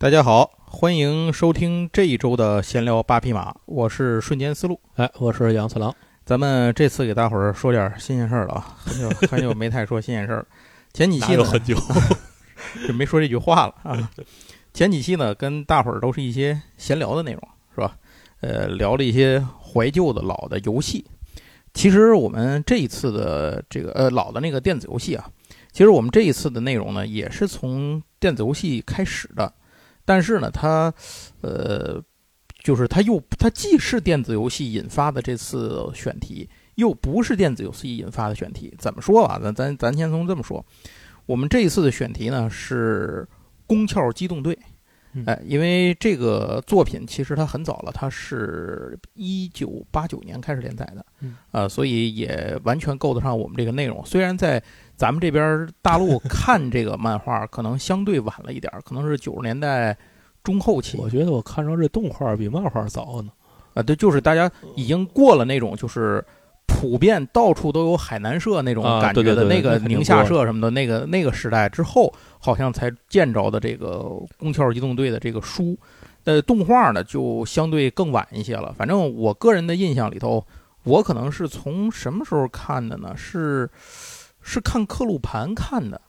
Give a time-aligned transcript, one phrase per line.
[0.00, 4.80] 大家好，欢迎收听这一周的闲聊八匹马，我是瞬间思路。
[4.94, 5.92] 哎，我是杨次郎。
[6.24, 10.46] 咱们这次给大伙儿说点新鲜事儿了啊，很久 很久没太说新鲜事儿。
[10.92, 11.76] 前几期呢，很久
[12.86, 14.08] 就没说这句话了啊。
[14.72, 17.42] 前几期呢，跟大伙儿都是一些闲聊的内容，
[17.74, 17.96] 是吧？
[18.40, 21.04] 呃，聊了一些怀旧的老的游戏。
[21.74, 25.28] 其实我们这一次的这个呃老的那个电子游戏啊，
[25.72, 29.52] 其实我们这一次的内容呢，也是从电子游戏开始的。
[30.08, 30.90] 但是呢，它，
[31.42, 32.02] 呃，
[32.64, 38.74] 就是它又它既是电子游戏引发的这次选题，又不是电子游戏引发的选题。
[38.78, 39.38] 怎么说吧？
[39.38, 40.64] 咱咱咱先从这么说，
[41.26, 43.28] 我们这一次的选题呢是
[43.66, 44.54] 《宫壳机动队》。
[45.26, 51.04] 哎，因为这个作品其实它很早了，它是一九八九年开始连载的，
[51.50, 54.02] 呃，所以也完全够得上我们这个内容。
[54.06, 54.62] 虽然在
[54.98, 59.96] 咱们这边大陆 看这个漫画可能相对晚了一点，可能是九十年代
[60.42, 60.98] 中后期。
[60.98, 63.30] 我觉得我看上这动画比漫画早呢。
[63.74, 66.24] 啊，对，就是大家已经过了那种就是
[66.66, 75.78] 普遍到处都有海南社那种感觉的那个宁夏社什么的那个那个时代之后，好像才见着的这个宫壳机动队的这个书。
[76.24, 78.74] 呃，动画呢就相对更晚一些了。
[78.76, 80.44] 反正我个人的印象里头，
[80.82, 83.14] 我可能是从什么时候看的呢？
[83.16, 83.70] 是。
[84.48, 86.00] 是看刻录盘看的，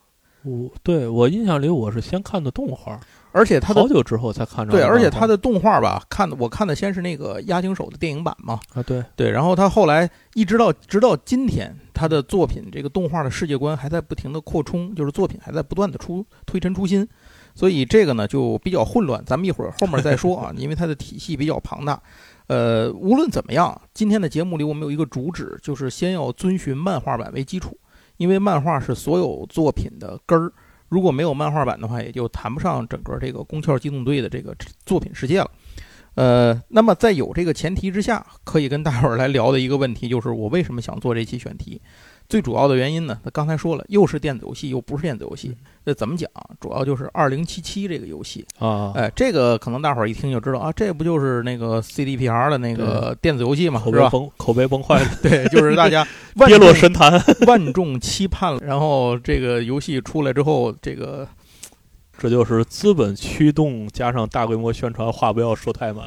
[0.43, 2.97] 我对我印象里我是先看的动画，
[3.33, 4.71] 而且他好久之后才看着。
[4.71, 17.05] 对，而且他的动画吧，看的我看的先是那个押井守的电影版嘛，啊对对，然后他后来一直到直到今天，他的作品这个动画的世界观还在不停的扩充，就是作品还在不断的出推陈出新，
[17.53, 22.01] 所以这个呢就比较混乱，咱们一会儿后面再说啊， 因为它的体系比较庞大。
[22.47, 27.77] 呃，无论怎么样，今天的节目里我们有一个主旨，就是先要遵循漫画版为基础。
[28.19, 30.51] 因为漫画是所有作品的根儿，
[30.89, 34.53] 如果没有漫画版的话，也就谈不上整个这个《宫壳机动队》的这个
[34.85, 35.49] 作品世界了。
[36.15, 41.81] 呃，那么在有这个前提之下，可以跟大伙儿来聊的一个问题，就是我为什么想做这期选题。
[42.29, 46.29] 最主要的原因呢，他刚才说了，又是电子游戏，又不是电子游戏，这怎么讲？
[46.61, 54.11] 主要就是二零七七这个游戏啊，哎，这个可能大伙儿一听就知道啊，这不就是那个 CDPR 的那个电子游戏嘛，是吧？
[54.37, 56.07] 口碑崩坏了， 对，就是大家
[56.45, 58.59] 跌落神坛，万众期盼了。
[58.63, 61.27] 然后这个游戏出来之后，这个。
[62.19, 66.05] 这就是资本驱动加上大规模宣传，话不要说太满，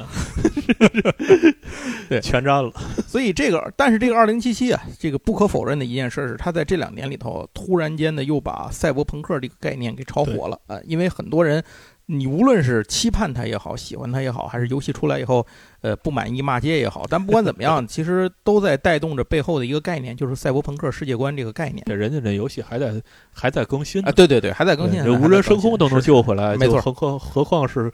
[2.08, 2.70] 对，全占了。
[3.06, 11.64] 所以这个，但是这个二零七七啊，这个不可否认的一件事是，他在这两年里头突然间的又把赛博朋克这个概念给炒火了啊，因为很多人。
[12.06, 15.46] 你无论是期盼它也好，喜欢它也好，还是游戏出来以后，
[15.80, 21.82] 呃，不满意骂街也好，但不管怎么样， 其实都在带动着背后的一个概念，就是赛博朋克世界观这个概念。
[21.86, 23.00] 这人家这游戏还在
[23.32, 24.12] 还在更新啊！
[24.12, 25.00] 对对对，还在更新。
[25.20, 26.80] 无人升空都能救回来， 没错。
[26.80, 27.90] 何况何况是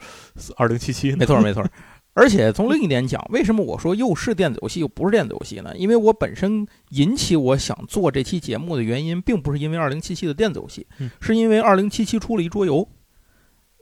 [0.57, 1.15] 二零七七？
[1.15, 1.65] 没错没错。
[2.15, 5.71] 而且从另一点讲，为什么我说又是电子游戏又不是电子游戏呢？
[5.77, 10.85] 因为我本身引起我想做这期节目的原因，并不是因为二零七七的电子游戏，
[11.21, 12.85] 是因为二零七七出了一桌游。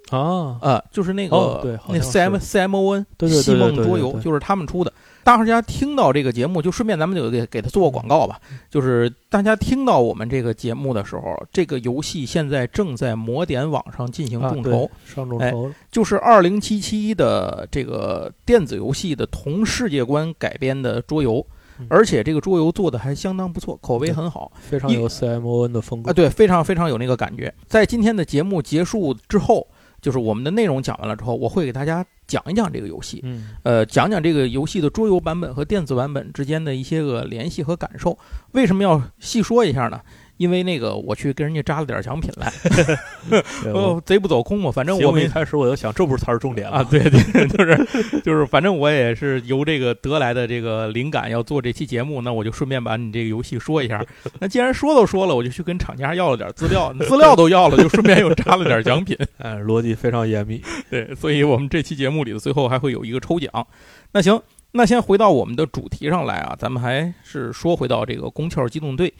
[0.09, 4.93] 啊啊，就是那个对，那 C M C M O N 西梦桌游，就是他们出的。
[5.23, 8.39] 大家听到这个节目，就顺便咱们就给给他做个广告吧。
[8.69, 21.45] 就是大家听到我们这个节目的时候，这个游戏现在正在魔点网上进行众筹，上众筹就是二零七七的这个电子游戏的同世界观改编的桌游，
[21.89, 27.53] 而且这个桌游做的还相当不错，口碑很好，非常有 C M O N 的风格啊，对，非常非常有那个感觉。
[27.67, 29.67] 在今天的节目结束之后。
[30.01, 38.17] 就是我们的内容讲完了之后，我会给大家讲一讲这个游戏，嗯，呃，讲讲这个游戏的桌游版本和电子版本之间的一些个联系和感受。
[38.51, 40.01] 为什么要细说一下呢？
[40.37, 42.51] 因为那个我去跟人家扎了点奖品来，
[43.73, 44.71] 哦，贼不走空嘛。
[44.71, 46.83] 反正我一开始我就想，这不是才是重点啊？
[46.83, 47.19] 对对，
[47.49, 54.05] 就是就是，反正我也是由这个得来的这个灵感要做这期节目，那我就顺便把你这个游戏说一下。
[54.39, 59.17] 那既然说都说了，我就去跟厂家要了点资料，资料都要了，就顺便又扎了点奖品。
[59.39, 60.61] 哎，逻辑非常严密。
[60.89, 63.49] 对，所以我们这期节目里的最后还会有一个抽奖。
[64.11, 64.39] 那行，
[64.71, 69.11] 那先回到我们的主题上来啊，咱们还是说回到这个宫壳机动队。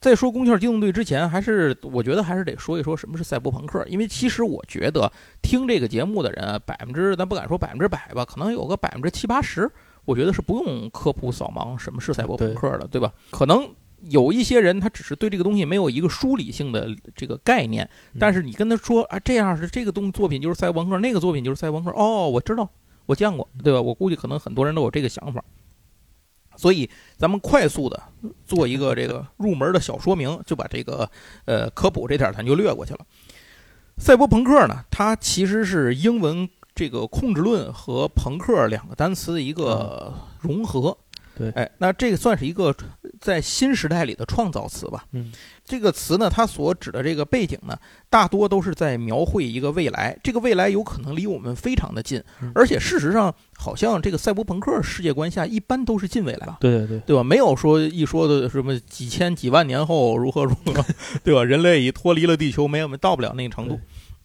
[0.00, 5.12] 在说《宫壳机动队》之前，还是我觉得还是得说一说什么是赛博朋克，因为其实我觉得
[5.42, 9.70] 听这个节目的人，百分之咱不敢说百分之百吧，可能有个百分之七八十，
[10.06, 13.12] 我觉得是不用科普扫盲什么是赛博朋克的，对吧？
[13.30, 13.68] 可能
[14.08, 17.86] 有一些人他只是对这个东西没有一个梳理性的这个概念，
[18.18, 22.66] 但是你跟他说啊，这样是这个东作品就是赛博朋克，那个作品就是赛博朋克，哦，我知道，
[23.04, 23.78] 我见过，对吧？
[23.82, 25.44] 我估计可能很多人都有这个想法。
[26.60, 27.98] 所以，咱们快速的
[28.46, 31.10] 做一个这个入门的小说明，就把这个
[31.46, 33.00] 呃科普这点咱就略过去了。
[33.96, 40.98] 赛博朋克呢，它其实是英文这个控制论和朋克两个单词的一个融合。
[41.40, 42.74] 对哎，那这个算是一个
[43.20, 45.04] 在新时代里的创造词吧。
[45.12, 45.32] 嗯，
[45.64, 47.76] 这个词呢，它所指的这个背景呢，
[48.08, 50.16] 大多都是在描绘一个未来。
[50.22, 56.58] 这个未来有可能离我们非常的近，嗯而且事实上，好像这个赛博朋克世界观下一般都是近未来吧。
[56.60, 57.24] 对对对，对吧？
[57.24, 60.84] 没有说一说的什么几千几万年后如何如何，
[61.24, 61.42] 对吧？
[61.44, 63.80] 人类已脱离了地球，没有到不了那个程度对，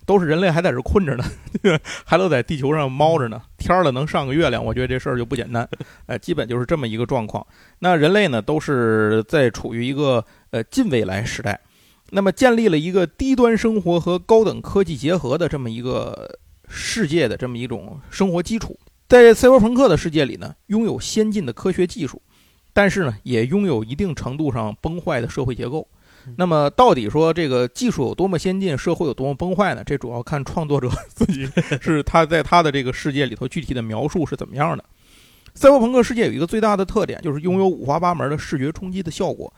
[0.06, 1.24] 都是人类还在这困着呢，
[2.06, 3.42] 还都在地球上猫着呢。
[3.58, 5.68] 天儿了能上个月亮，我觉得这事儿就不简单。
[6.06, 7.46] 哎， 基本就是这么一个状况。
[7.80, 11.60] 那人类呢，都是在处于一个呃近未来时代，
[12.12, 16.38] 那么建立了一个低端生活和高等科技结合的这么一个
[16.70, 18.80] 世界的这么一种生活基础。
[19.08, 22.22] 在赛博朋克的世界里呢，拥有先进的科学技术，
[22.74, 25.95] 但是呢，也拥有一定程度上崩坏的社会结构嗯。
[26.38, 29.84] 那么，到底说这个技术有多么先进，社会有多么崩坏呢？
[29.86, 31.48] 这主要看创作者 自己
[31.82, 34.84] 是 他在他的这个世界里头具体的描述是怎么样的。
[35.54, 39.54] 赛博朋克世界有一个最大的特点，就是拥有五花八门的视觉冲击的效果。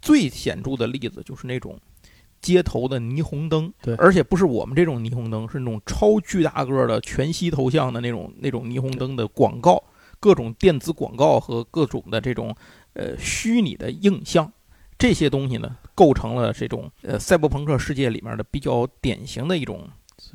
[0.00, 1.78] 最显著的例子就是那种
[2.40, 9.82] 街头的霓虹灯，对而且不是我们这种霓虹灯，是那种超巨大个儿的全息头像的那种那种霓虹灯的广告，
[10.18, 12.54] 各种电子广告和各种的这种
[12.94, 14.52] 呃虚拟的映像，
[15.02, 19.88] 这些东西呢，构成了这种呃赛博朋克世界里面的比较典型的一种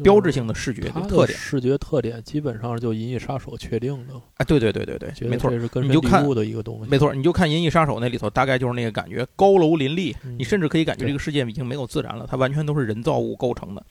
[0.03, 1.39] 标志性的视觉的特点。
[1.39, 6.91] 视觉特点基本上就《银翼杀手》确定的，哎，对对对对对，没错这是根你就看深蒂固的一个东西。
[6.91, 13.81] 没错，你就看《银翼杀手》那里头，大概就是那个感觉，高楼林立，嗯你甚至可以感觉这个世界已经没有自然了，它完全都是人造物构成的。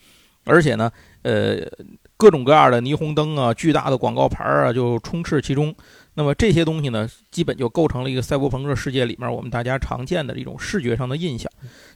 [0.45, 0.93] 而且呢，
[1.23, 1.57] 呃，
[2.19, 5.75] 各种各样的霓虹灯啊、巨大的广告牌啊，就充斥其中。
[6.17, 11.51] 那么这些东西呢，基本就构成了一个赛博朋克世界里面我们大家常见的一种视觉上的印象。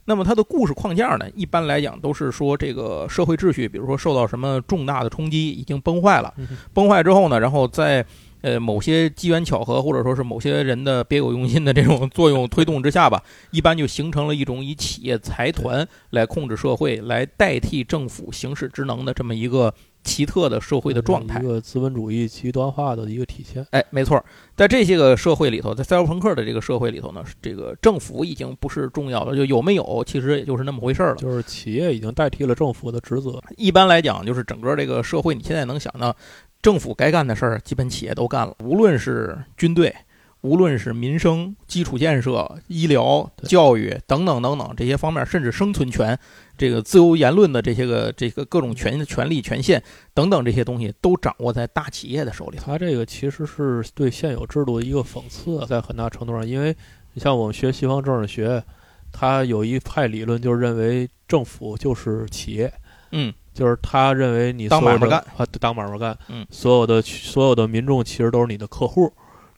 [0.05, 6.31] 那么它的故事框架呢，一般来讲都是说这个社会秩序，比如说受到什么重大的冲击，已经崩坏了。
[6.71, 8.05] 崩坏之后呢，然后在
[8.41, 21.43] 呃某些机缘巧合，或者说是某些人的别有用心的这种作用推动之下吧，一般就形成了一种以企业财团来控制社会，来代替政府行使职能的这么一个奇特的社会的状态一。
[21.43, 23.65] 个资本主义极端化的一个体现。
[23.71, 24.23] 哎，没错，
[24.55, 31.15] 在这些个社会里头，在赛博朋克的这个社会里头呢，这个政府已经不是重要的，就有没有，其实也就是那么回事儿了。
[31.15, 36.15] 就是企业已经代替了政府的职责，一般来讲，就是整个这个社会，你现在能想到，
[36.61, 39.93] 政府该干的事儿，基本企业都干了，无论是军队，
[40.41, 46.17] 无论是民生、基础建设、医疗、教育等等等等这些方面，甚至生存权、
[46.57, 49.81] 这个自由言论的这些个这个各种权权利权限
[50.13, 52.63] 等等这些东西，都掌握在大企业的手里头。
[52.65, 56.75] 它这个其实是对现有制度的一个讽刺，在很大程度上，因为
[57.13, 58.63] 你像我们学西方政治学，
[59.11, 62.73] 他有一派理论就是认为政府就是企业，
[63.11, 66.47] 嗯，就是他认为你当买卖干啊，当买卖干，嗯。
[66.49, 69.11] 所有的所有的民众其实都是你的客户，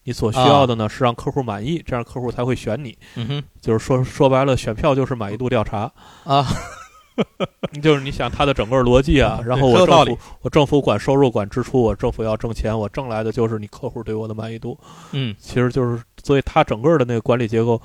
[0.04, 2.98] 你所需要的呢是让客户满意，这样客户才会选你。
[3.16, 5.92] 嗯哼，就是说说白了，选票就是满意度调查，
[6.24, 6.46] 啊，
[7.82, 14.78] 就是你想他的整个逻辑啊，然后我政府我政府管收入管支出，我政府要挣钱，我挣来的就是你客户对我的满意度，
[15.12, 17.82] 嗯其实就是所以他整个的那个管理结构。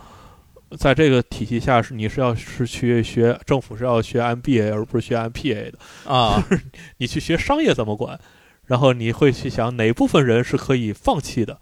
[0.79, 5.79] 在这个体系下，是你是要是去学政府是要学 MBA 而不是学 MPA 的。
[6.05, 6.45] 啊，
[6.99, 8.21] 你去学商业怎么管，
[8.67, 11.59] 然后你会去想哪部分人是可以放弃的，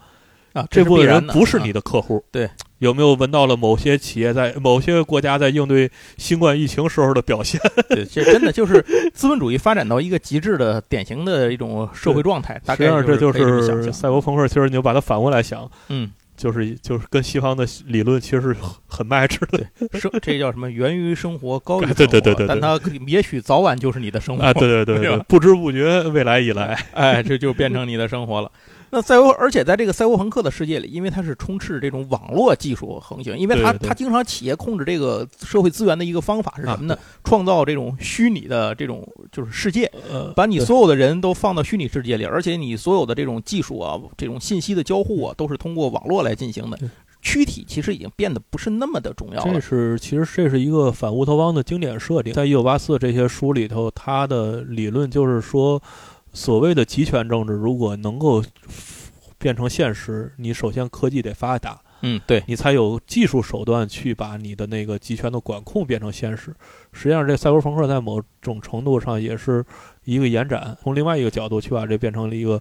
[0.56, 2.24] 啊，这部分人不是你啊的客户。
[2.32, 2.48] 对，
[2.78, 7.60] 有没有闻到了某些企业在某些国家在应对新冠疫情时候的表现？
[7.90, 8.80] 对，这真的就是
[9.12, 14.48] 资本主义发展到一个极致的典型的一种社会状态，大概实际上这就是赛博朋克。
[14.48, 19.98] 其实你就把它反过来想，嗯，就是就是跟西方的理论其实是很很 match 的。
[19.98, 20.70] 生这叫什么？
[20.70, 21.94] 源于生活，高于 生活。
[21.94, 24.42] 对对对对对但它可也许早晚就是你的生活。
[24.42, 26.78] 啊，对对对对 不知不觉未来以来。
[26.92, 28.50] 哎，这就变成你的生活了。
[28.90, 36.98] 那赛欧，而且在这个赛欧朋克的世界里，因为它是充斥这种网络技术横行，因为它它经常企业控制这个社会资源的一个方法是什么呢？
[37.24, 46.78] 创造这种虚拟的这种就是世界，呃，把你所有的人都放到虚拟世界里，而且你所有的这种技术啊，这种信息的交互啊，都是通过网络来进行的。
[47.22, 49.60] 躯体其实已经变得不是那么的重要了这。
[49.60, 55.82] 是其实这是一个反乌托邦的经典设定，在《一九八四》这些书里头，它的理论就是说，
[56.36, 58.44] 所谓的集权政治如果能够
[59.38, 66.54] 变成现实，你首先科技得发达，嗯，对，你才有技术手段去把你的那个集权的管控变成现实。
[66.92, 69.64] 实际上，这赛博朋克在某种程度上也是
[70.04, 72.60] 一个延展，从另外一个角度去把这变成了一个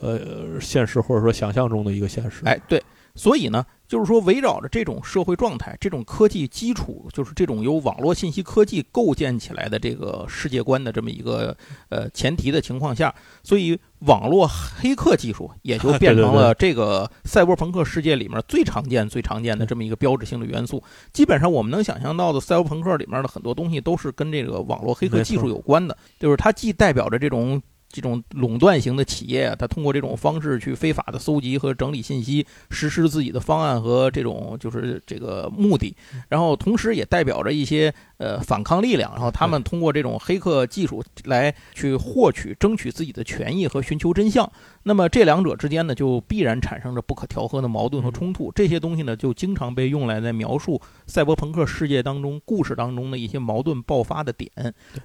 [0.00, 2.42] 呃现实或者说想象中的一个现实。
[2.44, 2.82] 哎，对，
[3.14, 11.56] 所以呢，就是说，围绕着这种社会状态、这种科技基础，就是这种由网络信息科技构建起来的这个世界观的这么一个
[11.90, 20.82] 呃前提的情况下，所以网络黑客技术也就变成了这个赛博朋克世界里面最常见、最常见的这么一个标志性的元素。
[21.12, 27.62] 基本上我们能想象到的赛博朋克里面的很多东西都是跟这个网络黑客技术有关的，就是它既代表着这种。
[27.94, 35.94] 这种垄断型的企业，它通过这种方式去非法的搜集和整理信息，实施自己的方案和这种就是这个目的，
[36.28, 44.50] 然后同时也代表着一些呃反抗力量，然后他们通过这种黑客技术来去获取、争取自己的权益和寻求真相。
[44.82, 48.50] 那么这两者之间呢，就必然产生着不可调和的矛盾和冲突。
[48.52, 54.50] 这些东西呢，就经常被用来在描述赛博朋克世界当中故事当中的一些矛盾爆发的点。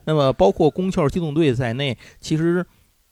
[0.06, 2.66] 那么包括《宫壳机动队》在内，其实。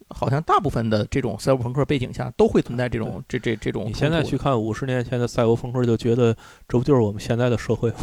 [0.09, 3.85] 好像大部分的这种赛博朋克背景下都会存在这种这这这种。
[3.87, 6.35] 你现在去看五十年前的赛博朋克，就觉得
[6.67, 7.97] 这不就是我们现在的社会吗？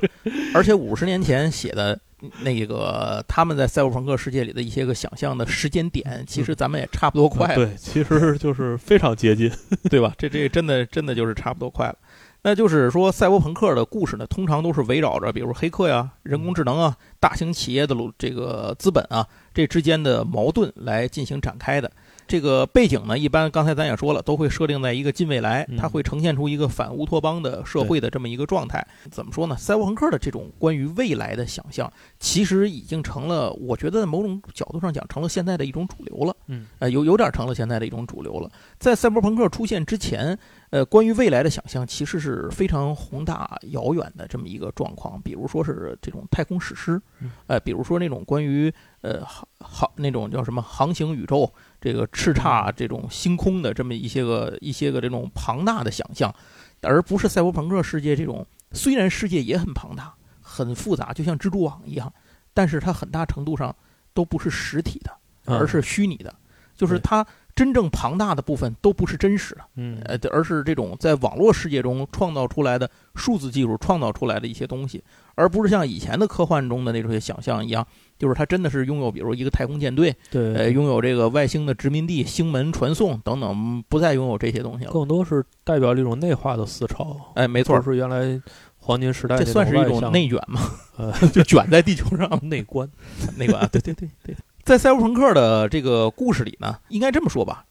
[0.54, 1.98] 而且五十年前写的
[2.42, 7.54] 那个他们在赛博朋克世界里的一些个想象的时间点，其实咱们也差不多快了。
[7.56, 9.50] 对，其实就是非常接近，
[9.90, 10.14] 对吧？
[10.16, 11.96] 这这真的真的就是差不多快了。
[12.44, 21.88] 那就是说，赛博朋克的故事呢，通常都是围绕着，比如黑客呀、人工智能啊、大型企业的这个资本啊，这之间的矛盾来进行展开的。
[22.26, 28.84] 这个背景呢，一般刚才咱也说了，都会设定在一个近未来，它会呈现出一个反乌托邦的社会的这么一个状态。
[29.10, 29.56] 怎么说呢？
[29.56, 36.34] 赛博朋克的这种关于未来的想象，其实已经成了，我觉得在某种角度上讲，成了现在的一种主流了。
[36.48, 38.50] 嗯，呃，有有点成了现在的一种主流了。
[38.78, 40.36] 在赛博朋克出现之前。
[40.72, 46.98] 呃，关于未来的想象其实是非常宏大遥远的这么一个状况，比如说是这种太空史诗，
[47.46, 56.34] 呃，比如说那种关于呃航航那种叫什么航行宇宙，这个叱咤这种星空的这么一些个一些个这种庞大的想象，
[56.80, 62.10] 而不是赛博朋克世界这种虽然世界也很庞大、很复杂，就像蜘蛛网一样，
[62.54, 63.76] 但是它很大程度上
[64.14, 65.12] 都不是实体的，
[65.44, 66.34] 而是虚拟的，
[66.74, 67.26] 就是它。
[67.54, 75.02] 真正庞大的部分都不是真实的，嗯，呃，而是这种在网络世界中创造出来的数字技术创造出来的一些东西，
[75.34, 77.86] 而不是像以前的科幻中的那种想象一样，
[78.18, 87.32] 就是它真的是拥有，比如一个太空舰队，对，呃，拥有这个外星的殖民地、星门传送等等，不再拥有这些东西了，更多是代表了一种内化的思潮。
[87.34, 88.40] 哎，没错，是原来
[88.78, 90.60] 黄金时代，这算是一种内卷吗？
[90.96, 92.88] 呃， 就卷在地球上，内观，
[93.36, 94.34] 内观，对对对对。
[94.62, 97.64] 在赛博朋克的这个故事里呢，应该这么说吧，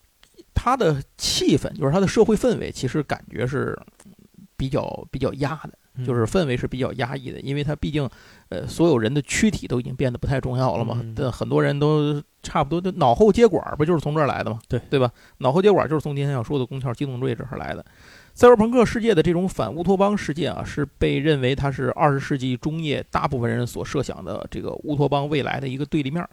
[0.53, 3.77] 它的气氛就是它的社会氛围，其实感觉是
[4.57, 8.07] 比较比较压的，就是氛围是比较压抑的，因为它毕竟，
[8.50, 14.60] 呃，所有人的躯体都已经变得不太重要了嘛，的很多人都差不多，就脑后接管不就是从这儿来的嘛？
[14.67, 15.10] 对对吧？
[15.38, 17.83] 脑后接管就是从今天要说的《宫壳机动队》这儿来的。
[18.33, 26.27] 赛博朋克世界的这种反乌托邦世界啊，是被认为它是二十世纪中叶大部分人所设想的这个乌托邦未来的一个对立面。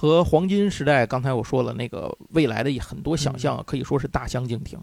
[0.00, 4.78] 和黄金时代，刚才我说了那个未来的很多想象，可以说是大相径庭。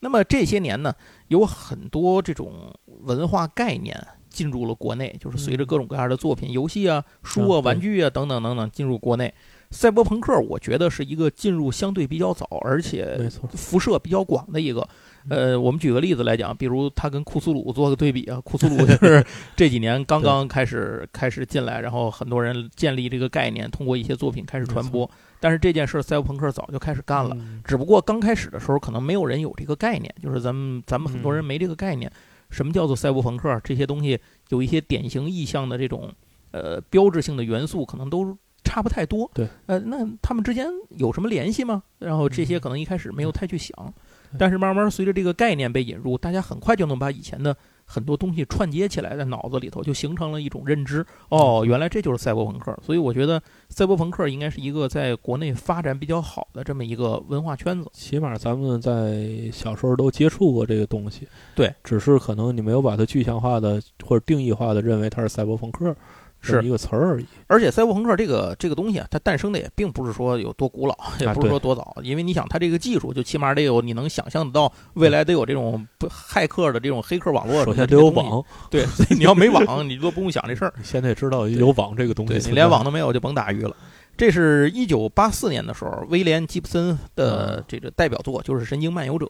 [0.00, 0.94] 那么这些年呢，
[1.28, 9.32] 有很多这种文化概念进入了国内，就是随着各种各样的作品、游戏啊、书啊、玩具啊等等等等进入国内。
[9.70, 13.18] 赛博朋克，我觉得是一个进入相对比较早，而且
[13.54, 14.86] 辐射比较广的一个。
[15.28, 19.24] 呃，我们举个例子来讲，比如他跟库苏鲁做个对比啊，库苏鲁就 是
[19.54, 25.08] 这几年刚刚开始开始进来，然后很多人建立这个概念，通过一些作品开始传播。
[25.40, 32.10] 但是这件事赛博朋克早就开始干了，只不过刚开始的时候可能没有人有这个概念，就是咱们咱们很多人没这个概念，
[32.50, 33.60] 什么叫做赛博朋克？
[33.64, 34.18] 这些东西
[34.50, 36.12] 有一些典型意象的这种
[36.52, 39.28] 呃标志性的元素，可能都差不太多。
[39.34, 41.82] 对，呃，那他们之间有什么联系吗？
[41.98, 43.94] 然后这些可能一开始没有太去想。
[44.38, 51.04] 但是慢慢随着这个概念被引入，大家很快就能把以前的很多东西串接起来，在脑子里头就形成了一种认知。
[51.28, 52.76] 哦，原来这就是赛博朋克。
[52.82, 57.90] 所以我觉得赛博朋克应该是一个在国内发展比较好的这么一个文化圈子。
[57.92, 61.28] 起码咱们在小时候都接触过这个东西。
[61.54, 65.94] 对，只是可能你没有把它具象化的或者定义化的认为它是赛博朋克。
[66.42, 80.74] 是一个词儿而已，而且赛博朋克这个这个东西啊，它诞生的也并不是说有多古老，也不是说多早，因为你想，它这个技术就起码得有你能想象得到未来得有这种骇客的这种黑客网络，首先得有网，对，你要没网，你都不用想这事儿。
[80.82, 83.76] 现在知道有网这个东西，你连网都没有就甭打鱼了。
[84.14, 89.24] 这是一九八四年的时候，威廉吉普森的这个代表作就是《神经漫游者》，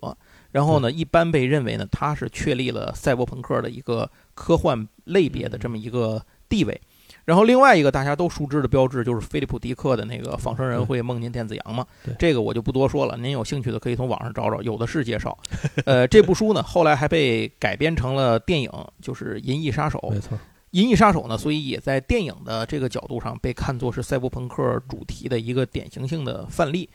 [0.50, 6.80] 然后呢，一般被认为呢，它是确立了赛博朋克的一个科幻类别的这么一个地位。
[7.24, 11.86] 然后另外一个大家都熟知的标志就是菲利普·迪克的那个仿生人会梦见电子羊嘛，
[12.18, 15.36] 这个我就不多说了，您有兴趣的可以从网上找找，有的是介绍。
[15.86, 19.98] 呃，这部书呢后来还被改编成了电影，就是《银翼杀手》。
[20.10, 20.36] 没错，
[20.70, 26.88] 《银翼杀手》呢，所以也在电影的这个角度上被看作是赛博朋克主题的一个典型性的范例。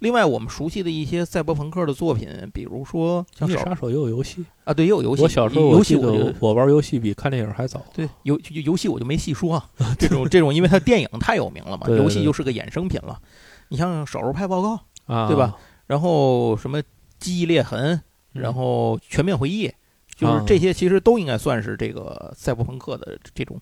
[0.00, 4.44] 另外，我们熟悉的一些赛博朋克的作品，比如说像杀手也有游戏。
[4.64, 5.22] 啊，对，也有游戏。
[5.22, 7.82] 我小时候游戏我我玩游戏比看电影还早。
[7.92, 13.20] 对游游游戏我就没细说啊，这种这种，因为它电影太有名了嘛，游戏就是个衍生品了。
[13.68, 14.74] 你像《少数派报告》，
[15.12, 15.56] 啊，对吧？
[15.86, 16.80] 然后什么
[17.18, 17.96] 《记忆裂痕》，
[18.34, 18.42] 嗯？
[18.42, 19.68] 然后《全面回忆》，
[20.16, 23.60] 就是啊这些其实都应该算是这个赛博朋克的这种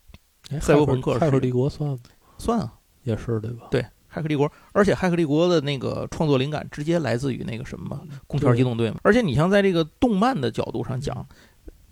[0.50, 1.98] 哎赛博朋克是骇客帝国算吗？
[2.38, 2.74] 算啊。
[3.04, 3.66] 也是对吧？
[3.70, 3.80] 对，
[4.18, 8.98] 《骇客帝国》，而且《骇客帝国》的那个创作灵感直接来自于那个什么嘛，《宫壳机动队》嘛。
[9.02, 11.26] 而且你像在这个动漫的角度上讲，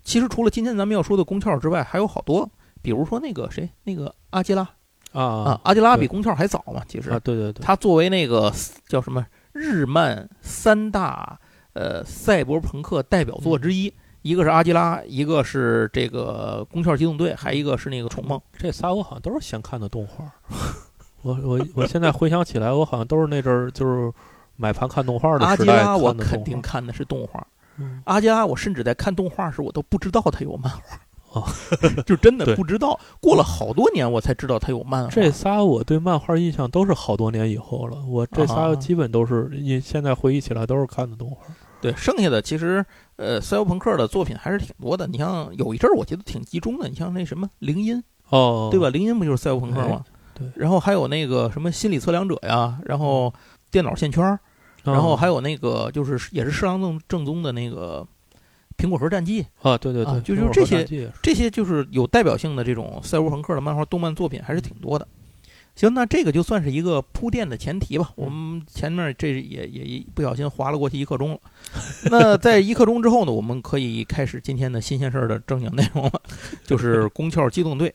[0.03, 2.49] 其实除了今天咱们要说的宫壳之外，还有好多，
[2.81, 4.61] 比如说那个谁，那个阿基拉
[5.11, 6.83] 啊啊，阿基拉比宫壳还早嘛。
[6.87, 8.51] 其实啊，对对对，他作为那个
[8.87, 11.39] 叫什么日漫三大
[11.73, 13.93] 呃赛博朋克代表作之一。
[14.23, 18.37] 一个是阿基拉，一个是这个《宫壳机动队》，还一个是那个《宠梦》。
[18.57, 20.29] 这仨我好像都是先看的动画。
[21.27, 24.11] 我我我现在回想起来，我好像都是那阵儿就是
[24.55, 27.45] 买盘看动画的阿基时代拉我肯定看的是动画，
[27.77, 31.43] 嗯阿基拉，我甚至在看动画时，我都不知道它有漫画，哦，
[32.05, 32.97] 就真的不知道。
[33.19, 35.09] 过了好多年，我才知道他有漫画。
[35.09, 38.01] 这仨我对漫画印象都是好多年以后了。
[38.07, 41.37] 我这仨啊基本都是，印现在回忆起来都是看的动画。
[41.79, 42.83] 对剩下的其实，
[43.17, 45.05] 呃，赛博朋克的作品还是挺多的。
[45.05, 46.89] 你像有一阵儿，我觉得挺集中的。
[46.89, 48.89] 你像那什么铃音，哦，对吧？？
[48.89, 50.03] 铃音不就是赛博朋克吗？
[50.07, 53.33] 哎对然后还有那个什么心理测量者呀，然后
[53.71, 54.37] 电脑线圈
[54.83, 58.07] 然后还有那个就是也是侍郎正正宗的那个
[58.77, 65.07] 苹果核战记，啊，对对对，啊就就这些这些就是有代表性的这种赛博朋克的漫画、动漫作品还是挺多的。
[65.75, 68.11] 行，那这个就算是一个铺垫的前提吧。
[68.15, 71.39] 我们前面这也也不小心划了过去一刻钟了。
[72.09, 76.21] 那在一刻钟之后呢，我们可以开始今天的新鲜事儿的正经内容了，
[76.63, 77.89] 就是《宫壳机动队》。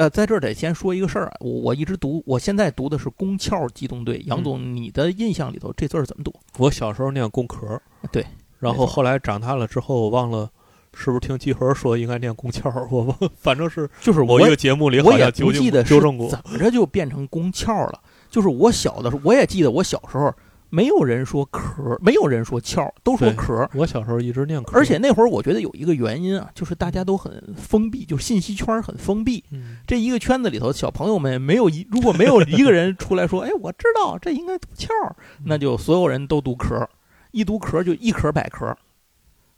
[0.00, 4.18] 呃，在这儿得先说一个事儿啊，我我一直读，我现在读的是《宫壳机动队》。
[4.24, 6.34] 杨总，你的印象里头这字儿怎么读？
[6.56, 7.78] 我小时候念宫壳，
[8.10, 8.24] 对，
[8.58, 10.48] 然后后来长大了之后，我忘了
[10.94, 16.38] 是不是听集合说应该念宫壳，我忘，反正是就是某一个节目里好像纠正不记得是纠正过怎。
[16.50, 18.00] 么着就变成宫壳了。
[18.30, 20.32] 就是我小的时候，我也记得我小时候
[20.70, 23.68] 没有人说壳，没有人说壳，都说对壳。
[23.74, 29.44] 我小时候一直念壳，而且那会儿我觉得有一个原因啊，就是大家都很封闭，就是信息圈很封闭。
[29.50, 36.88] 嗯，这一个圈子里头，小朋友们没有一如果没有一个人出来说， 哎，我知道这应该读壳，那就所有人都读壳，
[37.32, 38.76] 一读壳就一壳百壳。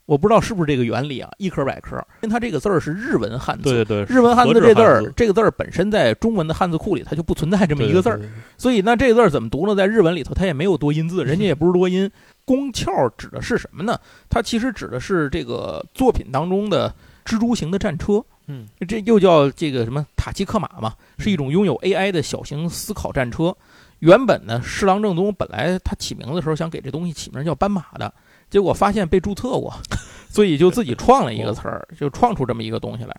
[0.07, 8.21] 我不知道是不是这个原理啊，一科百科，因为它这个字儿是日文汉字，对对对，日文汉字这字儿，这个字儿本身在中文的汉字库里它就不存在这么一个字儿，
[8.59, 9.75] 所以那这个字儿怎么读呢？
[9.75, 12.11] 在日文里头它也没有多音字，人家也不是多音。
[12.45, 13.97] 宫壳指的是什么呢？
[14.29, 16.93] 它其实指的是这个作品当中的
[17.25, 23.55] 蜘蛛型的战车，嗯，这又叫这个什么塔基克马嘛，是一种拥有 AI 的小型思考战车。
[24.01, 28.13] 原本呢，侍郎正宗本来他起名字的时候想给这东西起名叫斑马的，
[28.53, 29.73] 结果发现被注册过，
[30.29, 33.17] 所以就自己创了一个词儿，就创出这么一个东西来。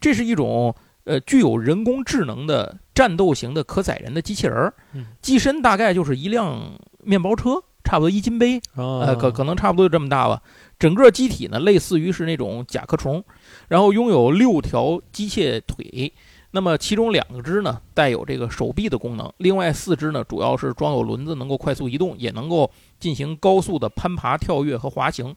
[0.00, 10.40] 这是一种呃具有人工智能的战斗型的可载人的机器人儿嗯，机身大概就是一辆面包车，差不多一斤杯，啊，呃，可可能差不多就这么大吧。
[10.78, 13.24] 整个机体呢，类似于是那种甲壳虫，
[13.66, 16.12] 然后拥有六条机械腿。
[16.52, 25.34] 那么其中两个只呢带有这个手臂的功能，另外四只呢主要是装有轮子，能够快速移动，也能够进行高速的攀爬、跳跃和滑行。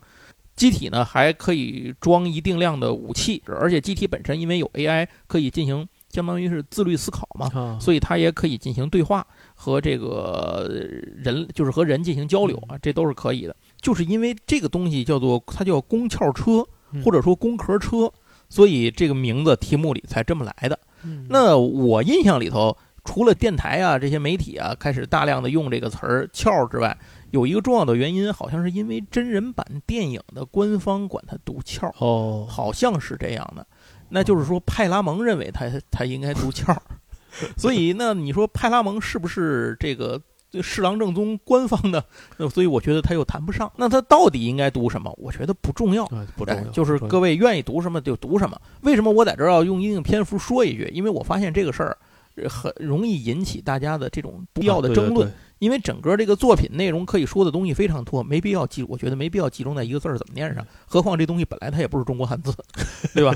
[0.56, 10.69] 机体呢还可以装一定量的武器，而且机体本身因为有 AI，可以进行相当于是自律思考嘛，啊，所以它也可以进行对话和这个
[11.15, 13.56] 人，就是和人进行交流啊，这都是可以的。
[13.82, 18.12] 就是因为这个东西叫做它叫工壳车嗯或者说工壳车，
[18.47, 20.80] 所以这个名字题目里才这么来的。
[21.04, 26.98] 嗯那我印象里头，除了电台啊这些媒体啊开始大量的用这个词儿“壳”之外，
[27.32, 31.88] 有一个重要的原因，好像是因为真人版电影的官方管它读“壳”。
[32.00, 33.66] 哦，好像是这样的。
[34.10, 36.76] 那就是说，派拉蒙认为他他应该读壳，
[37.58, 40.22] 所以那你说派拉蒙是不是这个
[40.62, 42.04] 侍郎正宗官方的？
[42.52, 43.72] 所以我觉得他又谈不上。
[43.76, 45.13] 那他到底应该读什么？
[45.18, 46.06] 我觉得不重要。
[46.06, 48.60] 啊不重要，哎就是各位愿意读什么就读什么。
[48.82, 50.89] 为什么我在这儿要用一定篇幅说一句？
[50.94, 51.98] 因为我发现这个事儿
[52.36, 55.32] 呃很容易引起大家的这种不必要的争论。
[55.63, 60.67] 因为整个这个作品内容可以说的东西非常多，没必要集，我觉得没必要集中在一个字儿怎么念上。
[60.86, 62.54] 何况这东西本来它也不是中国汉字，
[63.15, 63.34] 对吧？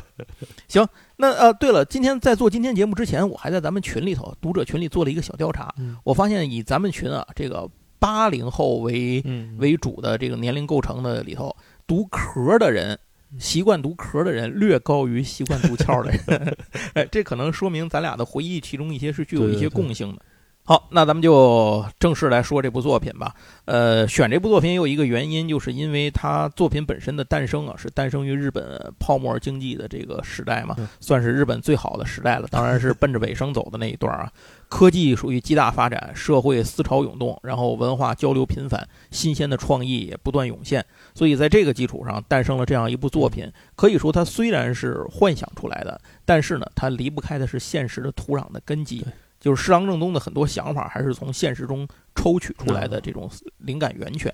[0.68, 0.86] 行，
[1.16, 7.66] 那呃，对了，今天在做今天节目之前，我还在咱们群里头读者群里做了一个小调查，嗯我发现以咱们群啊这个
[7.98, 11.56] 八零后为嗯为主的这个年龄构成的里头，
[11.88, 13.00] 读壳的人，
[13.40, 16.58] 习惯读壳的人略高于习惯读壳的人。
[16.94, 20.22] 哎，这可能说明咱俩的回忆其中一些是具有一些对对对共性的。
[20.70, 23.34] 好，那咱们就正式来说这部作品吧。
[23.64, 32.50] 呃，选这部作品也有一个原因，就是因为它作品本身的诞生啊，是诞生于日本泡沫经济的这个时代嘛嗯，算是日本最好的时代了。
[32.52, 34.30] 当然是奔着尾声走的那一段啊。
[34.68, 40.86] 科技属于极大发展，社会思潮涌动，然后文化交流频繁，新鲜的创意也不断涌现。
[41.16, 43.50] 所以在这个基础上诞生了这样一部作品。
[43.78, 49.14] 可以说，它虽然是幻想出来的，但是呢，它离不开的是现实的土壤的根基对。
[49.40, 54.34] 就是侍郎正东的很多想法，还是从现实中抽取出来的这种灵感源泉。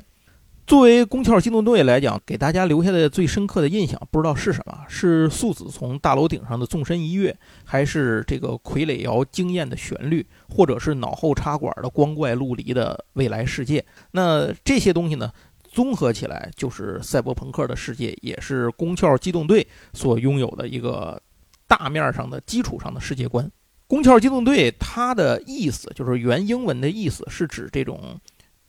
[0.65, 4.85] 作为宫壳机动队来讲，给大家留下的最深刻的印象，不知道是什么？
[4.87, 13.85] 是素子从大楼顶上的纵身一跃，还是这个傀儡摇惊艳的旋律，或者是脑后插管的光怪陆离的未来世界？
[14.11, 15.29] 那这些东西呢，
[15.69, 21.21] 综合起来就是赛博朋克的世界，也是宫壳机动队所拥有的一个
[21.67, 23.51] 大面上的基础上的世界观。
[23.87, 28.19] 宫壳机动队它的意思就是原英文的意思是指这种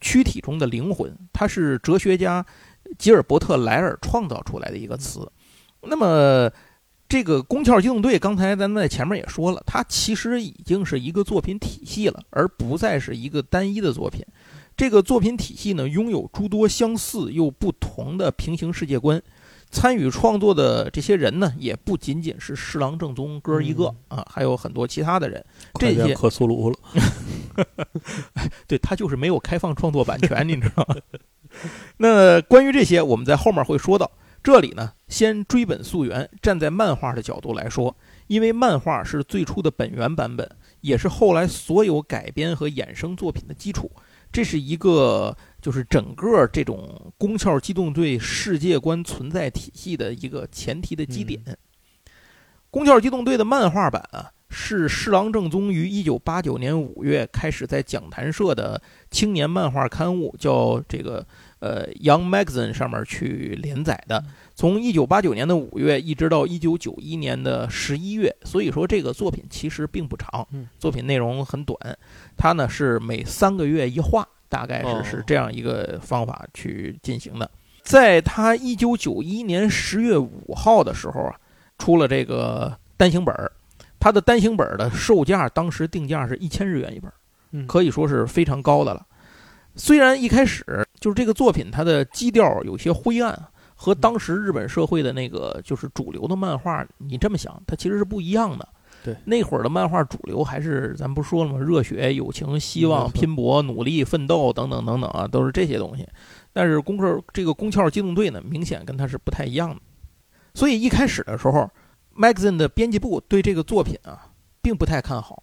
[0.01, 2.45] 躯体中的灵魂，它是哲学家
[2.99, 5.27] 吉尔伯特莱尔创造出来的一个词。
[5.83, 6.51] 那么
[7.09, 14.25] 这个宫壳机动队，刚才咱们在前面也说了，它其实已经是一个作品体系了，而不再是一个单一的作品。
[14.77, 19.23] 这个作品体系呢，拥有诸多相似又不同的平行世界观。
[19.75, 25.45] 参与创作的这些人呢，也不仅仅是侍郎正宗哥一个、啊，还有很多其他的人。
[25.81, 26.79] 这些克苏鲁了，
[28.69, 30.95] 对他就是没有开放创作版权， 你知道吗？
[31.97, 34.09] 那关于这些，我们在后面会说到。
[34.43, 40.49] 这里呢，先追本溯源，站在漫画的角度来说，因为漫画是最初的本源版本，
[40.83, 43.91] 也是后来所有改编和衍生作品的基础。
[44.31, 45.35] 这是一个
[45.65, 51.41] 就是整个这种宫壳机动队世界观存在体系的一个前提的基点。
[52.71, 61.27] 宫壳机动队的漫画版啊，是侍郎正宗于一九八九年五月开始在讲谈社的青年漫画刊物叫这个
[61.61, 64.23] 呃《Young Magazine》上面去连载的，
[64.55, 71.79] 从一九八九年的五月一直到一九九一年的十一月，所以说这个作品其实并不长嗯，作品内容很短，
[72.37, 77.51] 它呢是每三个月一画，大概哦是是这样一个方法去进行的。
[77.83, 81.37] 在他一九九一年十月五号的时候啊，
[81.79, 83.53] 出了这个单行本儿，
[84.01, 89.07] 它的单行本儿的售价当时定价是一千日元一本可以说是非常高的了。
[89.77, 90.65] 虽然一开始
[90.99, 93.39] 就是这个作品它的基调有些灰暗，
[93.75, 98.67] 和当时日本社会的那个就是主流的漫画，你这么想，它其实是不一样的。
[99.05, 101.59] 对，那会儿的漫画主流还是咱不是说了吗？
[101.59, 106.09] 热血、友情、希望、拼搏、努力、奋斗等等等等啊，都是这些东西。
[106.55, 109.77] 但是宫壳这个宫壳机动队呢，明显跟它是不太一样的。
[110.55, 111.71] 所以一开始的时候
[112.17, 114.31] ，Magazine 的编辑部对这个作品啊，
[114.63, 115.43] 并不太看好，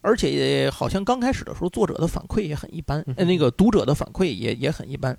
[0.00, 5.16] 而且好像刚开始的时候，作者的反馈也很一般，呃，那个读者的反馈也也很一般。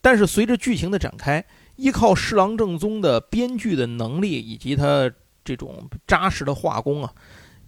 [0.00, 1.44] 但是随着剧情的展开，
[1.76, 5.12] 依靠侍郎正宗的编剧的能力以及他
[5.44, 7.12] 这种扎实的画工啊，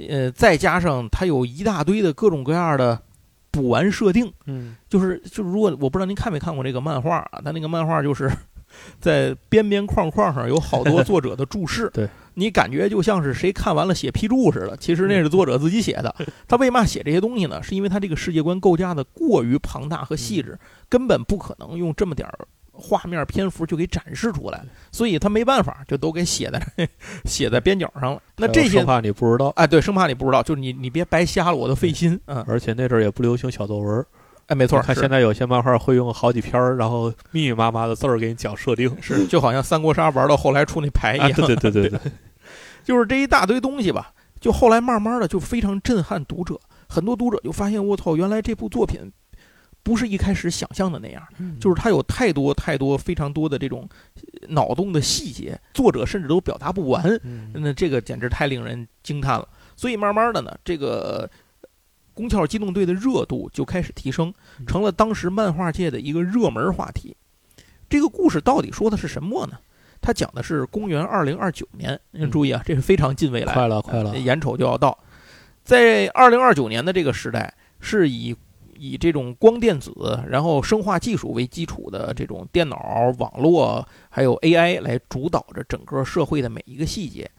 [0.09, 3.01] 呃，再加上它有一大堆的各种各样的
[3.51, 8.31] 补完设定，嗯就是就是，如果我不知道您看没看过这个漫画啊，它那个漫画就是
[9.01, 16.15] 在边边框框上有好多作者的注释， 对你感觉就像是谁看完了写批注似的，其实那是作者自己写的。
[16.49, 17.63] 他为嘛写这些东西呢？
[17.63, 20.59] 是因为他这个世界观构架的过于庞大和细致，
[20.89, 26.89] 根本不可能用这么点儿画面篇幅就给展示出来了，所以他没办法，就都给写在
[27.25, 28.23] 写在边角上了。
[28.37, 34.07] 那这些生怕你不知道，哎，对，生怕你不知道，就是你你别白瞎了我的费心，嗯，而且那阵儿也不流行小作文儿。
[34.47, 38.95] 哎，没错，看现在有些漫画会用好几篇儿，然后密密麻麻的字儿给你讲设定。
[39.01, 41.91] 是 就好像三国杀玩到后来出那牌一啊，样，对对对对。
[41.91, 42.01] 对，
[42.83, 46.59] 就是这一大堆东西吧，就后来慢慢的就非常震撼读者，
[46.89, 49.13] 很多读者就发现，我操，原来这部作品
[49.83, 51.23] 不是一开始想象的那样，
[51.61, 59.49] 就是它有太多太多非常多的这种呃脑洞的细节，作者甚至都表达不完，嗯那这个简直太令人惊叹了。
[59.77, 61.29] 所以慢慢的呢，这个
[62.15, 64.33] 宫壳机动队的热度就开始提升，
[64.67, 67.17] 成了当时漫画界的一个热门话题。
[67.89, 69.59] 这个故事到底说的是什么呢？
[70.01, 74.97] 它讲的是公元二零二九年，您注意啊，这是非常近未来，快了快了呃眼瞅就要到。
[75.65, 78.35] 在二零二九年的这个时代，是以
[78.83, 79.93] 以这种光电子，
[80.29, 87.31] 然后生化技术为基础的这种电脑、网络还有 AI 来主导着整个社会的每一个细节。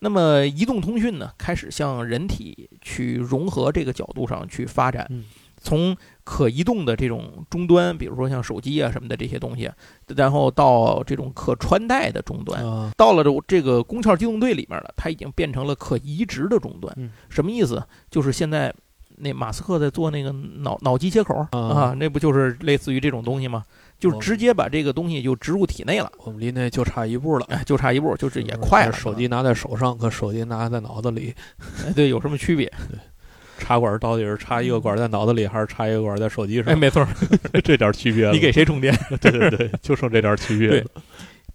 [0.00, 5.10] 那么，移动通讯呢，开始向人体去融合这个角度上去发展，
[5.56, 9.70] 从可移动的这种终端，比如说像手机啊什么的这些东西，
[10.16, 12.62] 然后到这种可穿戴的终端，
[12.96, 16.94] 到了这个宫壳机动队里面了，它已经变成了可移植的终端。
[17.30, 17.82] 什么意思？
[18.10, 18.74] 就是现在
[19.20, 23.64] 那马斯克在做那个脑脑机接口啊，那不就是类似于这种东西吗？
[23.98, 26.10] 就直接把这个东西就植入体内了。
[26.24, 28.92] 我们离那就差一步了，就差一步，就是也快了。
[28.92, 31.34] 手机拿在手上，和手机拿在脑子里，
[31.94, 32.66] 对，有什么区别？
[32.90, 32.98] 对，
[33.58, 36.72] 插管到底是插一个管在脑子里，还是插一个管在手机上？
[36.72, 37.06] 哎，没错，
[37.62, 38.30] 这点区别。
[38.30, 38.98] 你给谁充电？
[39.20, 40.86] 对对对，就剩这点区别了。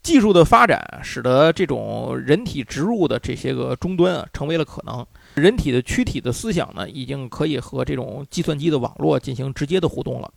[0.03, 5.03] 技术的发展使得这种人体植入的这些个终端啊，成为了可能。
[5.35, 10.33] 人体的躯体的思想呢，已经可以和这种计算机的网络进行直接的互动了。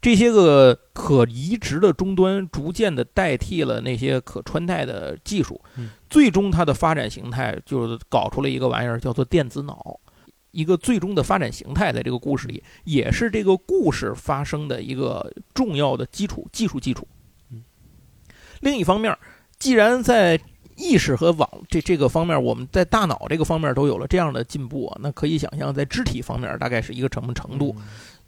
[0.00, 5.58] 这些个可移植的终端逐渐的代替了那些可穿戴的技术，
[6.10, 9.98] 最终它的发展形态就是搞出了一个玩意儿，叫做电子脑。
[10.50, 17.08] 一个最终的发展形态，在这个故事里，也是这个故事发生的一个重要的基础技术基础。
[18.60, 19.18] 另一方面，
[19.58, 20.38] 既然在
[20.76, 27.74] 意识和网这这个方面，我们在大脑这个方面都有了这样的进步啊，那可以想象，在肢体方面大概是一个什么程度？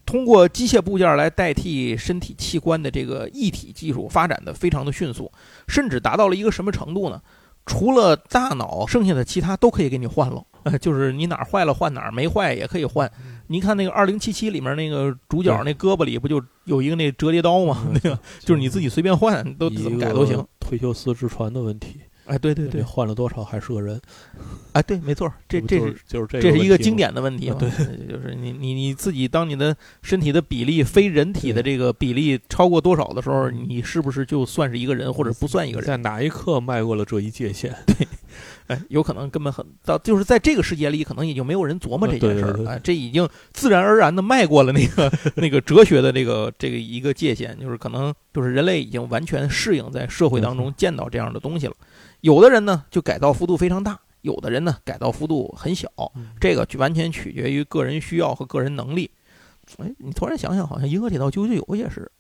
[0.04, 5.30] 通过机械部件来代替身体器官的这个一体技术发展的非常的迅速，
[5.66, 7.20] 甚至达到了一个什么程度呢？
[7.66, 10.44] 除了大脑，剩下的其他都可以给你换了，
[10.80, 13.11] 就是你哪儿坏了换哪儿，没坏也可以换。
[13.48, 17.85] 您看那个二零七七里面那个主角那胳膊里不就有一个那折叠刀吗？
[17.92, 20.46] 那个 就是你自己随便换，都怎么改都行。
[20.61, 22.02] 退休四之传的问题。
[22.26, 24.00] 哎，对对对，换了多少还是个人，
[24.72, 27.56] 哎，对，没错，这这是就是这是一个经典的问题嘛？
[27.58, 27.70] 对，
[28.08, 35.86] 就是你你你自己当你的身体的比例非人体的这个比例超过多少的时候，你是不是就算是一个人，或者不算一个人？
[35.86, 37.72] 在哪一刻迈过了这一界限？
[37.86, 38.06] 对，
[38.66, 51.74] 哎，有可能根本很到就是在这个世界里，可能也就没有人琢磨这件事儿哎，这已经自然而然的迈过了那个那个哲学的这个这个一个界限，就是可能就是人类已经完全适应在社会当中见到这样的东西了。
[52.26, 55.88] 有的人呢，就改造幅度非常大；有的人呢，改造幅度很小。
[56.40, 59.08] 这个完全取决于个人需要和个人能力。
[59.78, 62.10] 哎，你突然想想，好像《银河铁道九九九》也是，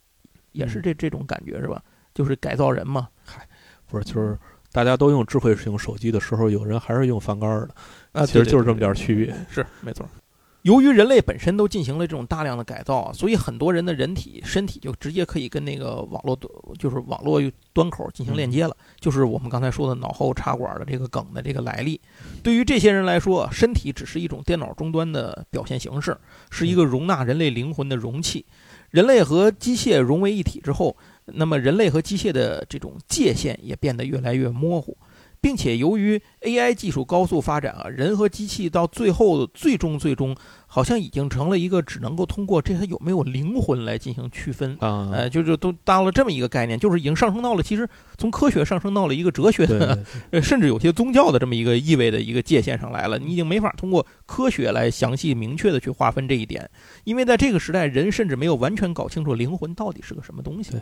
[0.52, 1.82] 也是这这种感觉是吧？
[2.14, 3.08] 就是改造人嘛。
[3.24, 3.48] 嗨，
[3.88, 4.38] 不是，就是
[4.70, 7.68] 大家都用智慧型手机的时候，有人还是用翻盖的。
[8.12, 9.34] 啊，其实就是这么点区别。
[9.50, 10.08] 是，没错。
[10.66, 16.36] 由于人类本身都进行了这种大量的改造，所以很多人的人体身体就直接可以跟那个网络
[16.76, 17.40] 就是网络
[17.72, 18.76] 端口进行链接了。
[18.98, 22.00] 就是我们刚才说的脑后插管的这个梗的这个来历。
[22.42, 26.18] 对于这些人来说，身体只是一种电脑终端的表现形式，
[26.50, 28.44] 是一个容纳人类灵魂的容器。
[28.90, 34.96] 人类和机械融为一体之后，那么人类和机械的这种界限也变得越来越模糊。
[35.46, 40.34] 并且由于 AI 技术高速发展啊，人和机器到最后最终最终，
[40.66, 50.04] 好像已经成了一个只能够通过这它有没有灵魂来进行区分啊，哎，就就都到了这么一个概念，就是已经上升到了其实从科学上升到了一个哲学的，
[50.42, 53.16] 甚至有些宗教的这么一个意味的一个界限上来了。
[53.16, 56.68] 你已经没法通过科学来详细明确的去划分这一点，
[57.04, 60.72] 因为在这个时代，人甚至没有完全搞清楚灵魂到底是个什么东西。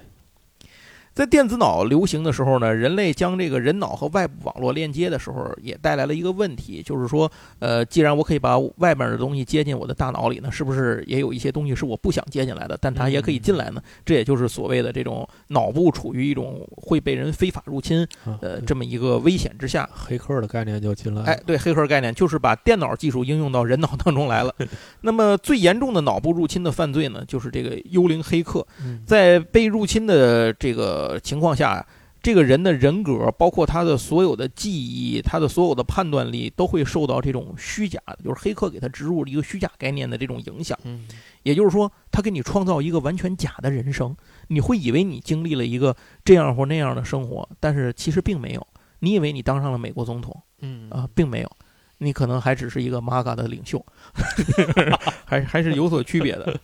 [1.15, 13.81] 在电子脑流行的时候呢，人类将这个人脑和外部网络链接的时候，也带来了一个问题，就是说，呃，既然我可以把外面的东西接进我的大脑里呢，是不是也有一些东西是我不想接进来的，但它也可以进来呢？
[14.05, 18.05] 这也就是所谓的这种脑部处于一种会被人非法入侵，
[18.41, 21.23] 呃，这么一个危险之下，黑客的概念就进来。
[21.23, 24.53] 哎，对，黑客概念就是把电脑技术应用到人脑当中来了。
[25.03, 28.67] 那么最严重的脑部入侵的犯罪呢，就是这个幽灵黑客，
[29.07, 31.04] 在被入侵的这个。
[31.09, 31.87] 呃，情况下，
[32.23, 40.79] 这个人的人格，包括他的所有的记忆，他的所有的判断力，都会受到这种虚假的，就是黑客给他植入了一个虚假概念的这种影响。
[40.85, 41.07] 嗯，
[41.43, 44.17] 也就是说，他给你创造一个完全假的人生，
[44.49, 48.67] 你会以为你经历了一个这样或那样的生活，但是其实并没有。
[49.01, 51.51] 你以为你当上了美国总统，嗯啊，并没有，
[51.99, 53.85] 你可能还只是一个 MAGA 的领袖，
[55.27, 56.59] 还还是有所区别的。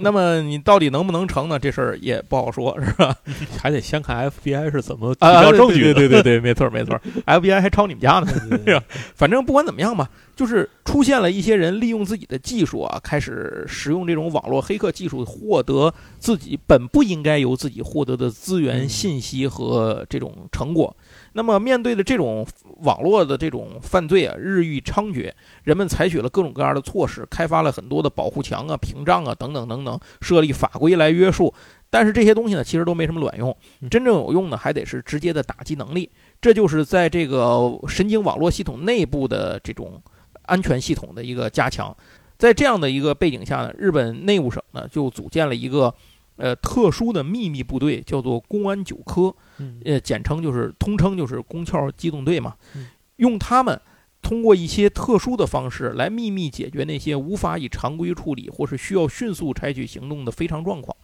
[0.00, 1.58] 那么你到底能不能成呢？
[1.58, 3.14] 这事儿也不好说，是吧？
[3.56, 5.92] 还得先看 FBI 是怎么提交证据。
[5.92, 8.26] 对对对 对，没错没错，FBI 还抄你们家呢？
[9.14, 20.94] 反正不管怎么样吧，就是出现了一些人利用自己的技术啊，开始使用这种网络黑客技术，获得自己本不应该由自己获得的资源、嗯信息和这种成果。
[21.36, 22.46] 那么，面对的这种
[22.78, 25.30] 网络的这种犯罪啊，日益猖獗，
[25.64, 31.52] 人们采取了各种各样的措施，开发了很多的保护墙啊、屏障啊等等等等，设立法规来约束。
[31.90, 33.54] 但是这些东西呢，其实都没什么卵用。
[33.82, 36.10] 嗯真正有用的，还得是直接的打击能力。
[36.40, 40.02] 这就是在这个神经网络系统内部的这种
[40.46, 41.94] 安全系统的一个加强。
[42.38, 45.94] 在这样的一个背景下呢，日本内务省呢就组建了一个
[46.36, 53.80] 呃特殊的秘密部队，叫做公安九科，嗯呃，简称就是通称就是工壳机动队嘛嗯，用他们
[54.22, 60.96] 通过一些特殊的方式来秘密解决那些无法以常规处理或是需要迅速采取行动的非常状况。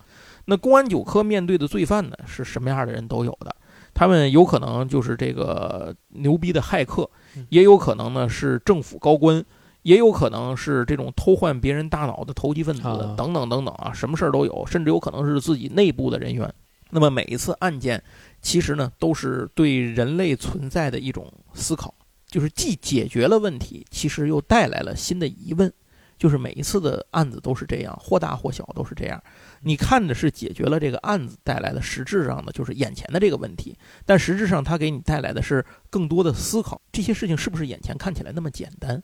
[0.46, 3.54] 那公安九科面对的罪犯呢，是什么样的人都有的。
[3.94, 9.44] 他们有可能就是这个牛逼的骇客嗯，也有可能呢是政府高官，
[9.82, 16.52] 也有可能是这种偷换别人大脑的投机分子啊，等等等等啊，什么事儿都有，甚至有可能是自己内部的人员。
[16.90, 18.02] 那么每一次案件，
[18.40, 21.94] 其实呢都是对人类存在的一种思考，
[22.26, 25.72] 就是既解决了问题，其实又带来了新的疑问。
[26.18, 29.20] 就是每一次的案子都是这样，或大或小都是这样。
[29.62, 36.80] 你看的是解决了这个案子带来的实质上的就是眼前的这个问题，但实质上它给你带来的是更多的思考。
[36.92, 39.02] 这些事情是不是眼前看起来那么简单？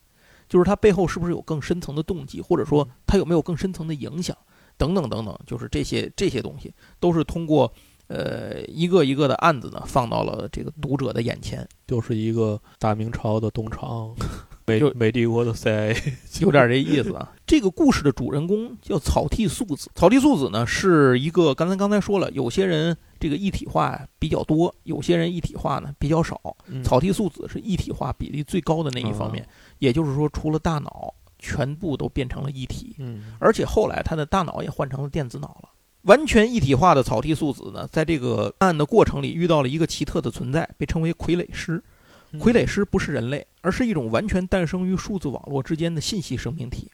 [0.48, 4.36] 就是它背后是不是有更深层的动机，或者说它有没有更深层的影响，
[4.76, 5.38] 等等等等。
[5.46, 7.70] 就是这些这些东西都是通过
[8.06, 14.14] 呃一个一个的案子呢放到了这个读者的眼前，就是一个大明朝的东厂，
[14.68, 15.96] 美就美帝国的 CIA，
[16.40, 17.32] 有点这意思啊。
[17.46, 26.38] 这个故事的主人公叫草剃素子，草剃素子呢是一个，刚才刚才说了，有些人这个一体化比较多，有些人一体化呢比较少。
[26.66, 29.46] 嗯草剃素子是一体化比例最高的那一方面，
[29.78, 32.94] 也就是说，除了大脑，全部都变成了一体。
[32.98, 35.70] 嗯而且后来他的大脑也换成了电子脑了。
[36.02, 41.82] 完全一体化的草剃素子呢，在这个案的过程里遇到了一个奇特的存在，被称为傀儡师。
[42.32, 46.90] 嗯傀儡师不是人类，而是一种完全诞生于数字网络之间的信息生命体。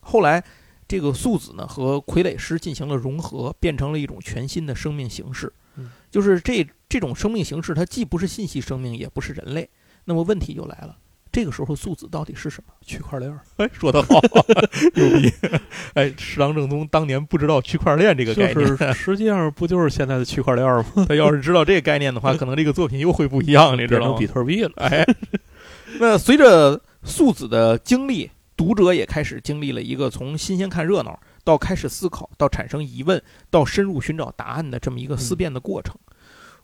[0.00, 0.42] 后来，
[0.86, 5.90] 这个素子呢和傀儡师进行了融合，变成了一种全新的生命形式嗯。
[6.10, 9.68] 就是这这种生命形式，它既不是信息生命，也不是人类。
[10.06, 10.96] 那么问题就来了，
[11.30, 12.72] 这个时候素子到底是什么？
[12.84, 14.20] 区块链儿哎，说得好，
[14.94, 15.32] 牛逼！
[15.94, 21.04] 哎，石郎正宗当年不知道区块链这个概念，就是 实际上不就是现在的区块链儿吗？
[21.08, 24.26] 他要是知道这个概念的话，可能这个作品又会不一样，你知道吗比？
[24.26, 24.72] 特币了。
[24.76, 25.06] 哎，
[26.00, 35.94] 那随着素子的经历，读者也开始经历了一个从新鲜看热闹到开始思考，到产生疑问，到深入寻找答案的这么一个思辨的过程。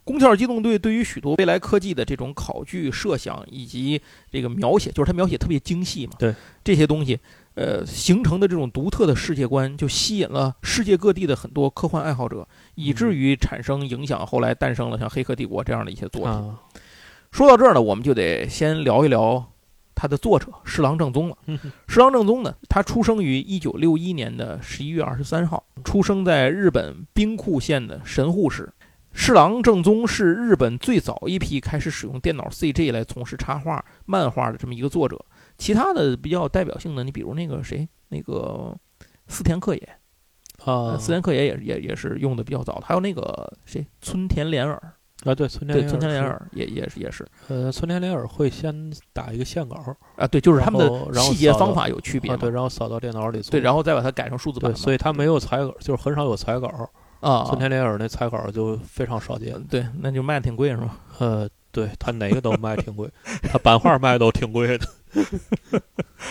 [0.05, 6.13] 宫壳机动队对于许多未来科技的这种考据、设想以及这个描写，就是它描写特别精细嘛。
[6.19, 7.19] 对这些东西，
[7.55, 16.31] 呃，形成的这种独特的世界观，就吸引了世界各地的很多科幻爱好者，以至于产生影响，后来诞生了像《黑客帝国》这样的一些作品。
[16.31, 16.61] 啊，
[17.31, 19.53] 说到这儿呢，我们就得先聊一聊
[19.95, 21.37] 他的作者侍郎正宗了。
[21.89, 28.71] 侍郎正宗呢，他出生于一九六一年的十一月二十三号，出生在日本兵库县的神户市。
[29.17, 35.25] 侍郎正宗是日本最早一批开始使用电脑 CG 来从事插画、漫画的这么一个作者。
[35.57, 38.77] 其他的比较有代表性的，你比如那个谁，那个
[39.29, 39.89] 四田克也，
[40.65, 42.83] 啊，四田克也也也也是用的比较早的。
[42.85, 44.75] 还有那个谁，村田莲耳，
[45.25, 47.25] 啊，对，村田村田莲是，耳也也是也是。
[47.47, 49.77] 呃，村田莲耳会先打一个线稿
[50.17, 56.91] 啊，对，就是他们的细节方法有区别啊，对，然后扫到电脑里做，对，然后再把它改成数字版对，所以他没有彩稿，就是很少有彩稿儿。
[57.25, 59.59] 啊，村田莲尔那彩稿儿就非常少见。
[59.65, 60.99] 对，那就卖的挺贵是吧？
[61.19, 63.09] 呃，对他哪个都卖挺贵，
[63.43, 64.87] 他版画卖都挺贵的。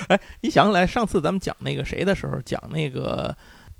[0.07, 3.35] 哎你想起来上次咱们讲那个谁的时候，讲那个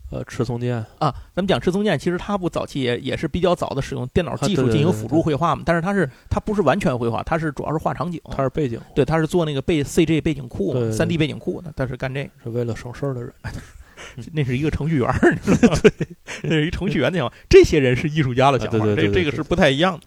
[0.10, 13.34] 呃，赤松健啊，咱们讲赤松健，其实他不早期也也是比较早的使用电脑技术进行辅助绘画嘛，但是他是他不是完全绘画，他是主要是画场景，他是背景，对，他是做那个背 CG 背景库三 D 背景库的，但是干这个，是为了省事儿的人。
[14.34, 15.80] 那是一个程序员儿，你知道吗？
[16.44, 20.06] 那是一程序员的想法，这些人是艺术家的想法，这这个是不太一样的。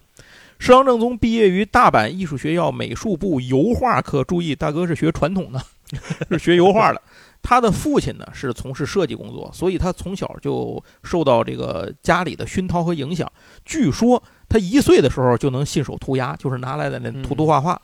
[0.59, 5.61] 石郎正宗毕业于大阪艺术学校美术部油画科，注意，大哥是学传统的，
[6.31, 7.01] 是学油画的。
[7.43, 13.31] 他的父亲呢是从事设计工作，所以他从小就受到这个家里的熏陶和影响。
[13.63, 17.79] 据说他一岁的时候就能信手涂鸦，就是拿来的那涂涂画画。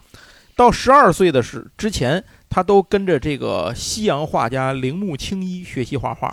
[0.56, 2.24] 到十二岁的时之前，
[2.54, 6.32] 他都跟着这个西洋画家铃木清一学习画画。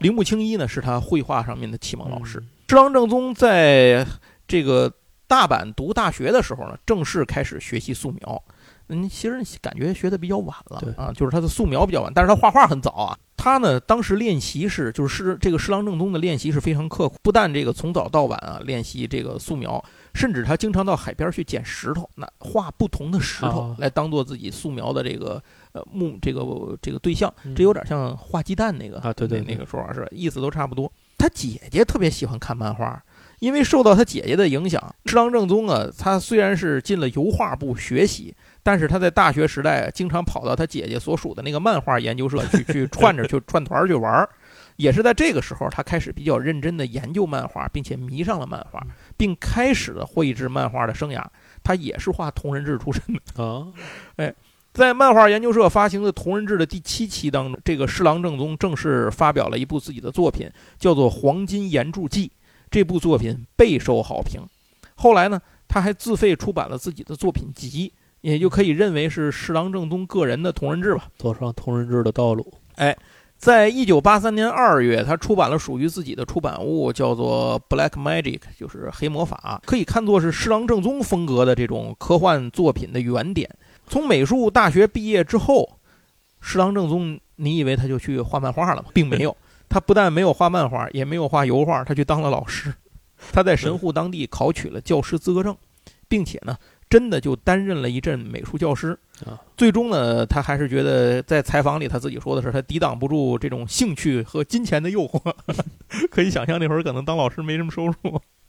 [0.00, 2.44] 铃木清一呢是他绘画上面的启蒙老师。
[2.68, 4.06] 石郎正宗在
[4.46, 4.92] 这个
[5.26, 8.42] 大阪读大学的时候呢，正式开始学习素描。
[8.88, 13.18] 嗯，其实感觉学的比较晚了啊，就是他的素描比较晚，但是他画画很早啊。
[13.34, 19.82] 他呢，当时练习是就是师这个侍郎正宗的练习是非常刻苦，不但这个从早到晚啊练习这个素描，
[20.14, 25.42] 甚至他经常到海边去捡石头，那画不同的石头啊来当做自己素描的这个
[25.72, 26.42] 呃木这个
[26.80, 30.90] 这个对象，嗯这有点像画鸡蛋那个啊对对对那那个说法是吧意思都差不多。
[31.18, 33.00] 他姐姐特别喜欢看漫画，
[33.38, 44.28] 因为受到他姐姐的影响，侍郎正宗啊，他虽然是进了油画部学习，但是他在大学时代经常跑到他姐姐所属的那个漫画研究社去去串着去串团去玩儿。
[44.76, 48.84] 也是在这个时候，他开始比较认真的研究漫画，并且迷上了漫画，
[49.16, 51.22] 并开始了绘制漫画的生涯。
[51.62, 53.44] 他也是画同人志出身的。
[53.44, 53.66] 啊，
[54.72, 60.48] 在漫画研究社发行的同人志的第七期当中，这个侍郎正宗正式发表了一部自己的作品，
[60.78, 62.28] 叫做《黄金岩柱记》。
[62.70, 64.40] 这部作品备受好评。
[64.94, 67.92] 后来呢，他还自费出版了自己的作品集，
[68.22, 71.08] 也就可以认为是侍郎正宗个人的同人志吧。
[71.18, 72.54] 走上同人志的道路。
[72.76, 72.96] 哎
[73.36, 83.50] 在一九八三年二月，他出版了属于自己的出版物，叫做《Black Magic》，就是黑魔法，可以看作是侍郎正宗风格的这种科幻作品的原点。
[83.86, 85.78] 从美术大学毕业之后，
[86.40, 88.88] 侍郎正宗，你以为他就去画漫画了吗？
[88.94, 89.36] 并没有，
[89.68, 92.72] 他不但没有画漫画，也没有画油画，他去当了老师。
[93.32, 95.56] 他在神户当地考取了教师资格证，
[96.08, 96.56] 并且呢，
[96.90, 98.98] 真的就担任了一阵美术教师。
[99.24, 105.32] 啊，最终呢，他还是觉得在采访里他自己说的是，他抵挡不住这种兴趣和金钱的诱惑。
[106.10, 107.94] 可以想象那会儿可能当老师没什么收入，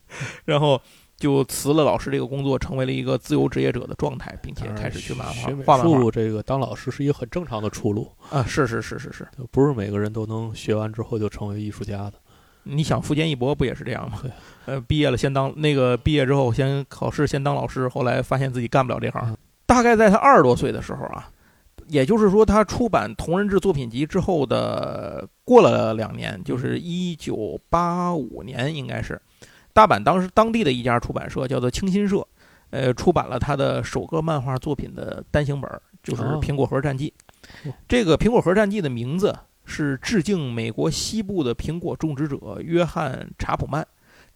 [0.46, 0.82] 然后
[1.18, 9.28] 就辞了老师这个工作，成为了一个自由职业者的状态，并且开始去漫画画漫画术，这个当老师是一个很正常的出路，啊，是是是是是。
[9.52, 12.14] 不是每个人都能学完之后就成为艺术家的。
[12.64, 14.32] 你想富坚一博不也是这样吗对？
[14.66, 19.38] 呃，毕业了先当那个毕业之后先考试先当老师，后来发现自己干不了这行嗯。
[19.66, 21.30] 大概在他二十多岁的时候啊，
[21.88, 29.22] 也就是说他出版同人志作品集之后的过了两年，就是一九八五年应该是，
[29.74, 32.26] 大阪当时当地的一家出版社叫做清新社，
[32.70, 35.70] 呃，出版了他的首个漫画作品的单行本，
[36.04, 37.12] 就是哦《苹果核战记》
[37.70, 37.74] 哦。
[37.88, 43.86] 这个《苹果核战记》的名字是致敬美国西部的苹果种植者约翰·查普曼，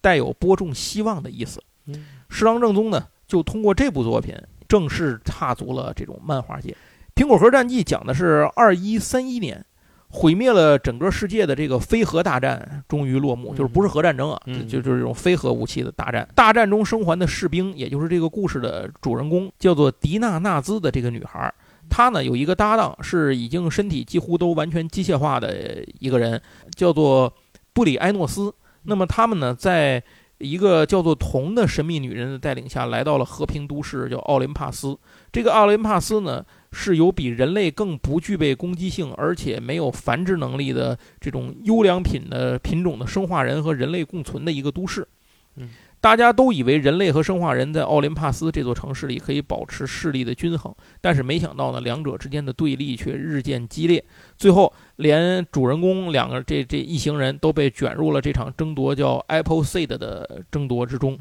[0.01, 1.61] 带有播种希望的意思。
[1.85, 4.35] 嗯，侍郎正宗呢，就通过这部作品
[4.67, 6.71] 正式踏足了这种漫画界。
[7.15, 9.63] 《苹果核战记》讲的是二一三一年，
[10.09, 16.27] 毁灭了整个世界的这个非核大战终于落幕，嗯就是不是核战争啊，嗯就就是这种非核武器的大战。
[16.33, 21.53] 大战中生还的士兵，也就是这个故事的主人公，叫做迪娜纳兹的这个女孩，
[21.89, 26.41] 她呢有一个搭档，是已经身体几乎都完全机械化的一个人，
[26.75, 27.31] 叫做
[27.73, 28.53] 布里埃诺斯。
[28.83, 30.01] 那么他们呢，在
[30.37, 34.97] 一个叫做铜的神秘女人的带领下，来到了和平都市，叫奥林帕斯。
[35.31, 45.07] 这个奥林帕斯呢，是有比人类更不具备攻击性，而且没有繁殖能力的这种优良品的品种的生化人和人类共存的一个都市。
[45.55, 54.03] 嗯，大家都以为人类和生化人在奥林帕斯这座城市里可以保持势力的均衡，但是没想到呢，两者之间的对立却日渐激烈，
[54.37, 61.17] 最后连主人公两个这这一行人都被卷入了这场争夺叫 Apple Seed 的争夺之中。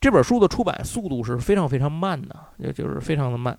[0.00, 3.56] 这本书的出版速度是非常非常慢的，也就是非常的慢。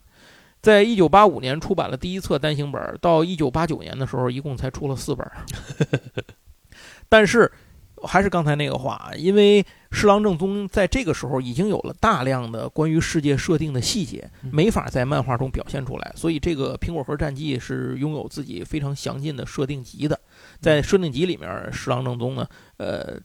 [0.66, 5.24] 在一九八五年出版了第一册单行本，到一九八九年的时候，一共才出了四本。
[7.07, 7.51] 但是，
[8.01, 20.20] 还是刚才那个话，因为侍郎正宗在这个时候已经有了大量的关于世界设定的细节，嗯没法在漫画中表现出来，所以这个《苹果核战记》是拥有自己非常详尽的设定集的。
[20.59, 22.47] 在设定集里面，侍郎正宗呢，
[22.78, 23.20] 呃。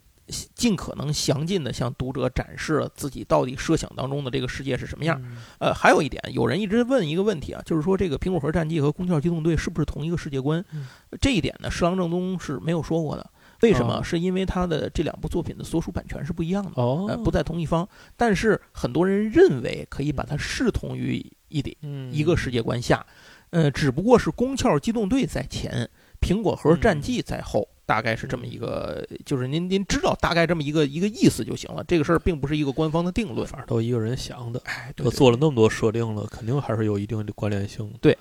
[0.54, 5.20] 尽可能详尽地向读者展示了自己到底设想当中的这个世界是什么样。
[5.22, 10.64] 嗯呃，还有一点，有人一直问一个问题啊，就是说这个《苹果核战记》和《攻壳机动队》是不是同一个世界观？
[10.72, 10.86] 嗯
[11.20, 13.30] 这一点呢，侍郎正宗是没有说过的。
[13.62, 13.96] 为什么？
[13.98, 17.86] 哦是因为他的这两部作品的所属版权是不一样的，哦，呃，不在同一方。
[18.16, 23.04] 但是很多人认为可以把它视同于一点嗯一个世界观下，
[23.50, 25.90] 呃，只不过是《宫壳机动队》在前，
[26.26, 27.68] 《苹果核战记》在后。
[27.90, 31.82] 大概是这么一个，就是您您知道大概这么一个一个意思就行了。
[31.88, 34.62] 这个事儿并不是一个官方的定论，反正都一个人想的。
[34.64, 37.92] 哎，对都对做了那么多设定了，肯定还是有一定的关联性。
[38.00, 38.16] 对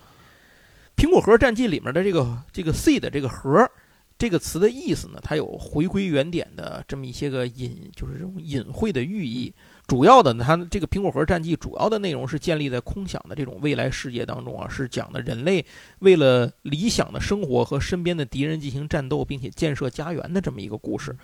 [0.98, 3.70] 苹果核战记里面的这个这个 “C” 的这个核
[4.18, 9.54] 这个词的意思呢，它有回归原点的这么一些个隐，就是这种隐晦的寓意。
[9.90, 15.66] 主要的，它这个苹果核战记主要的内容是建立在空想的这种未来世界当中啊，是讲的人类
[16.00, 21.18] 为了理想的生活和身边的敌人进行战斗，并且建设家园的这么一个故事。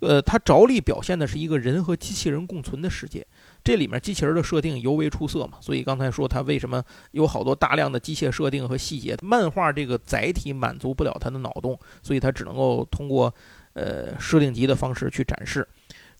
[0.00, 3.26] 呃，它着力表现的是一个人和机器人共存的世界。
[3.64, 13.32] 这里面机器人的设定尤为出色嘛，所以刚才说它为什么有好多大量的机械设定和细节，漫画这个载体满足不了它的脑洞，所以它只能够通过
[13.74, 15.66] 呃设定集的方式去展示。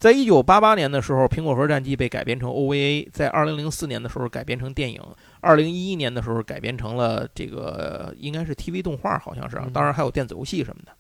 [0.03, 5.01] 在一九八八年的时候，《苹果核战记》被改编成 OVA；在二零零四年的时候改编成电影；
[5.41, 10.91] 二零一一年的时候改编成了这个应该是 TV 动画，好像是，当然还有电子游戏什么的。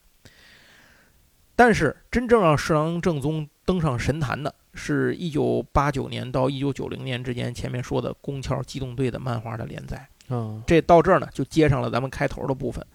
[1.56, 10.06] 但是真正让侍郎正宗登上神坛的是一九八九年到一九九零年之间，前面说的《宫壳机动队》的漫画的连载。
[10.28, 12.86] 嗯，这到这儿呢，就接上了咱们开头的部分。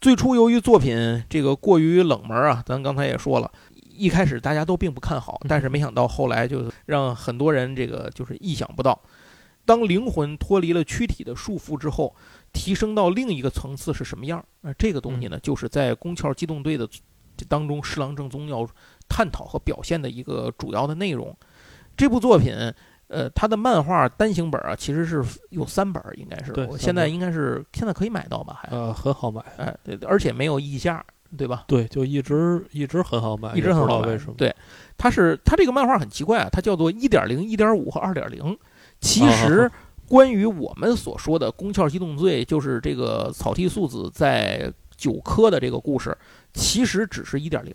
[0.00, 3.50] 最初由于作品这个过于冷门啊，咱刚才也说了。
[4.00, 8.98] 一开始大家都并不看好，但是没想到后来就让很多人这个就是意想不到。
[9.66, 12.16] 当灵魂脱离了躯体的束缚之后，
[12.50, 14.42] 提升到另一个层次是什么样？
[14.62, 16.88] 那这个东西呢，就是在《宫壳机动队》的
[17.46, 18.66] 当中，侍郎正宗要
[19.06, 21.36] 探讨和表现的一个主要的内容。
[21.94, 22.54] 这部作品，
[23.08, 26.52] 呃，它的漫画单行本啊，其实是有三本，应该是。
[26.52, 26.66] 对。
[26.78, 28.60] 现在应该是现在可以买到吧？
[28.62, 29.42] 还呃，很好买。
[29.58, 31.04] 哎，对，而且没有溢价。
[31.36, 31.64] 对吧？
[31.66, 34.08] 对，就一直一直很好卖，一直很好卖。
[34.08, 34.34] 为什么？
[34.36, 34.54] 对，
[34.98, 38.56] 它是它这个漫画很奇怪啊，它叫做一点零、一点五和二点零。
[39.00, 39.70] 其实，
[40.08, 46.16] 关于我们所说的《宫壳机动罪》，就是这个草剃素子在九科的这个故事，
[46.52, 47.74] 其实只是一点零。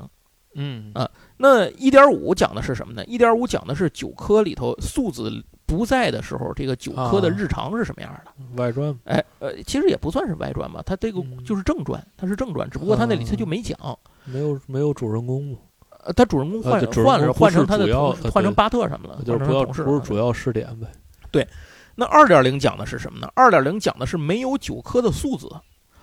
[0.56, 3.04] 嗯啊，那一点五讲的是什么呢？
[3.06, 5.44] 一点五讲的是九科里头素子。
[5.66, 8.62] 不在的时候，这个九科的日常是什么样的？
[8.62, 8.96] 外传？
[9.06, 13.78] 哎，呃，其实也不算是外传吧，他这个就是正传，它是正传，只不过他那里他就没讲，
[14.26, 15.58] 没有没有主人公
[16.04, 20.88] 呃，他主人公换换了，换成他的同换成巴特什么了，就是不要不是主要试点呗。
[21.32, 21.48] 对，
[21.96, 23.28] 那二点零讲的是什么呢？
[23.34, 25.50] 二点零讲的是没有九科的素子，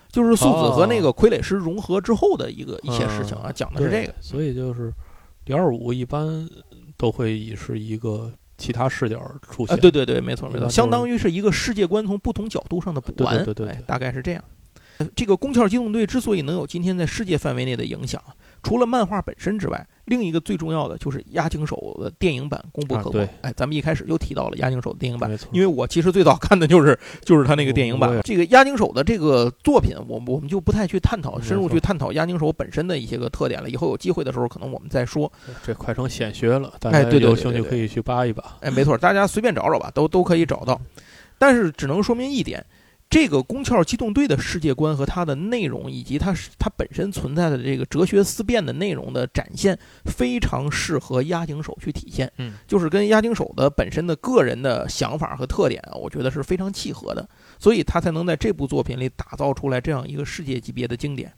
[0.09, 4.13] 就是素子和那个傀儡师融合之后的一个一些事情啊，讲的是这个。
[4.19, 4.91] 所以就是
[5.45, 6.45] 点五一般
[6.97, 8.29] 都会以是一个。
[8.57, 14.43] 其他视角出现，对对对，没错没错，相当于是一个世界观从不同角度上的补完，对对对，大概是这样。
[15.15, 18.21] 这个《宫壳机动队》之所以能有今天在世界范围内的影响，
[18.61, 23.27] 除了漫画本身之外，另一个最重要的就是押井守的电影版功不可没。
[23.41, 28.19] 哎，咱们一开始就提到了押井守的电影版，因为我其实最早看的就是就是他那个电影版。
[28.23, 33.69] 这个押井守的这个作品，我我们就不太去探讨，深入去探讨押井守本身的一些个特点了。
[33.69, 35.31] 以后有机会的时候，可能我们再说。
[35.63, 38.57] 这快成显学了，大家有兴趣可以去扒一扒。
[38.59, 40.79] 哎，没错，大家随便找找吧，都都可以找到。
[41.37, 42.63] 但是只能说明一点。
[43.13, 52.31] 这个《宫壳机动队》的世界观和它的内容，以及它它本身存在的这个哲学思辨的内容的展现，非常适合押井守去体现。
[52.39, 61.31] 嗯，就是跟押井守的本身的个人的想法和特点啊，我觉得是非常契合的，所以他才能在这部作品里打造出来这样一个世界级别的经典。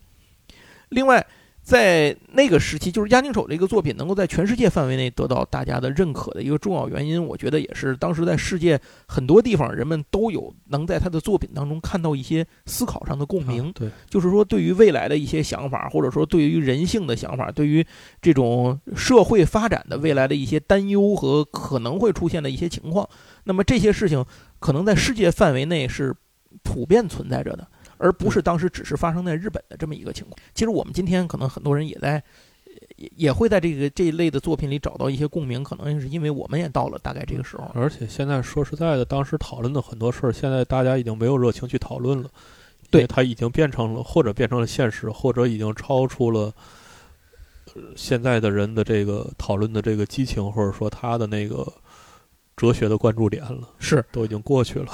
[0.88, 1.28] 另外。
[1.66, 13.72] 在那个时期，就是押井守这个作品能够在全世界范围内得到大家的认可的一个重要原因，我觉得也是当时在世界很多地方人们都有能在他的作品当中看到一些思考上的共鸣。
[13.74, 17.84] 对，就是说对于未来的一些想法，或者说对于人性的想法，对于
[18.22, 23.10] 这种社会发展的未来的一些担忧和可能会出现的一些情况，
[23.46, 24.24] 那么这些事情
[24.60, 26.16] 可能在世界范围内是
[26.62, 27.68] 普遍存在着的。
[27.98, 30.36] 而不是当时只是发生在日本的这么一个情况。
[30.54, 32.22] 其实我们今天可能很多人也在，
[32.96, 37.72] 也也会在这个这一类的作品里找到一些共鸣，可能是因为我们也到了大概这个时候。
[37.74, 42.30] 而且现在说实在的，当时讨论的很多事儿，现在大家已经没有热情去讨论了。
[42.92, 46.54] 对，它已经变成了，或者变成了现实，或者已经超出了
[47.96, 51.66] 现在的人的这个讨论的这个激情，或者说他的那个
[52.56, 53.68] 哲学的关注点了。
[53.80, 54.92] 是，都已经过去了。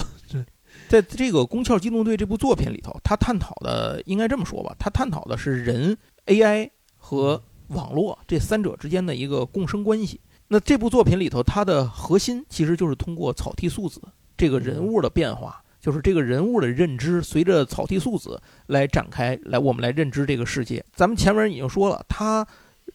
[0.92, 10.20] 在这个《宫壳机动队》这部作品里头，他探讨的应该这么说吧，他探讨的是人、AI 和网络这三者之间的一个共生关系。
[10.50, 14.02] 那这部作品里头，它的核心其实就是通过草剃素子
[14.36, 20.84] 这个人物的变化，就是这个人物的认知，随着草剃素子来展开，来我们来认知这个世界。
[20.94, 22.46] 咱们前面已经说了，他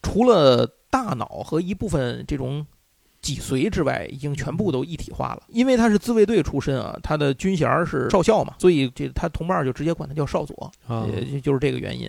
[0.03, 2.67] 除了大脑和一部分这种。
[3.27, 5.43] 脊髓之外，已经全部都一体化了。
[5.49, 10.70] 因为他是自卫队出身啊，他的军衔是少校嘛，所以这他同伴就直接管他叫少佐，
[11.33, 12.09] 也就是这个原因。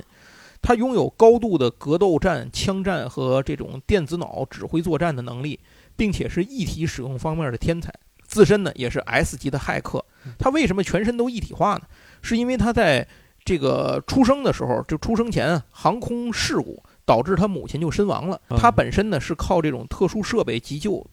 [0.62, 5.60] 他拥有高度的格斗战、枪战和这种电子脑指挥作战的能力，
[5.96, 7.92] 并且是一体使用方面的天才。
[8.22, 10.06] 自身呢也是 S 级的骇客。
[10.38, 11.82] 他为什么全身都一体化呢？
[12.22, 13.08] 是因为他在
[13.44, 16.84] 这个出生的时候，就出生前航空事故。
[17.08, 18.40] 导致他母亲就身亡了。
[18.50, 21.04] 他本身呢是靠这种特殊设备急救，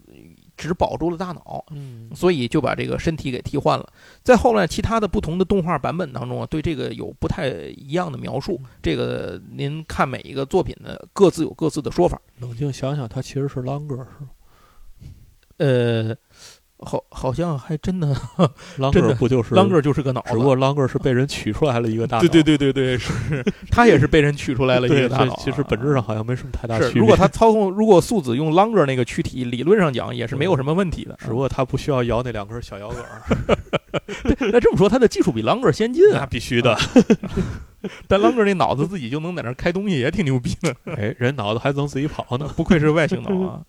[0.56, 3.88] 只保住了大脑，嗯所以就把这个身体给替换了。
[4.22, 8.60] 再后来其他的不同的动画版本当中啊，对这个有不太一样的描述。
[8.82, 12.20] 这个您看每一个作品呢，各自有各自的说法。
[12.40, 14.30] 冷静想想，他其实是啷个儿是吧？
[15.58, 16.16] 呃，
[16.78, 18.14] 好，好像还真的，
[18.78, 20.30] 啷真的个儿不就是啷个儿就是个脑子。
[20.30, 22.20] 只不过啷个儿是被人取出来了一个大脑。
[22.22, 27.00] 对对对对对，是他也是被人取出来了一个大脑其实本质上好像没什么太大，区别。
[27.00, 31.16] 如果他操控，如果素子用朗格那个躯体，理论上讲也是没有什么问题的。
[31.20, 33.22] 只不过他不需要摇那两根小摇杆儿，
[34.52, 36.26] 那这么说，他的技术比朗格先进那啊。
[36.30, 36.76] 必须的。
[38.08, 40.74] 但朗格那脑子自己就能在那开东西，也挺牛逼的。
[40.86, 42.50] 哎，人脑子还能自己跑呢。
[42.56, 43.60] 不愧是外星脑啊！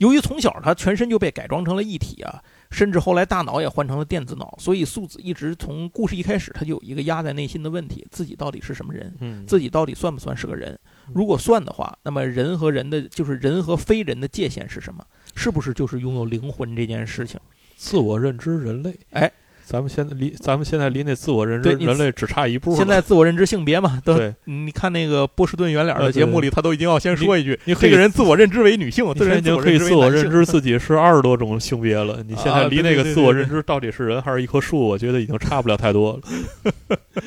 [0.00, 9.14] 由于从小他全身就被改装成了一体啊，甚至后来大脑也换成了电子脑，所以素子一直从故事一开始他就有一个压在内心的问题：自己到底是什么人？
[9.20, 10.78] 嗯，自己到底算不算是个人？
[11.14, 15.04] 如果算的话，那么人和人的就是人和非人的界限是什么？
[15.34, 17.38] 是不是就是拥有灵魂这件事情？
[17.76, 18.98] 自我认知人类。
[19.10, 19.30] 哎，
[19.70, 22.74] 咱们现在离咱们现在离那自我认知人类只差一步。
[22.74, 32.20] 现在自我认知性别嘛，都对，你看那个波士顿圆脸的呃节目里，他都已经要先说一句：你这个人自我认知为女性，你这个人已经可以自自我认认知自己是二十多种性别了。
[32.26, 36.72] 你现在啊离那个自我认知到底是人还是一棵树，我觉得已经差不了太多了。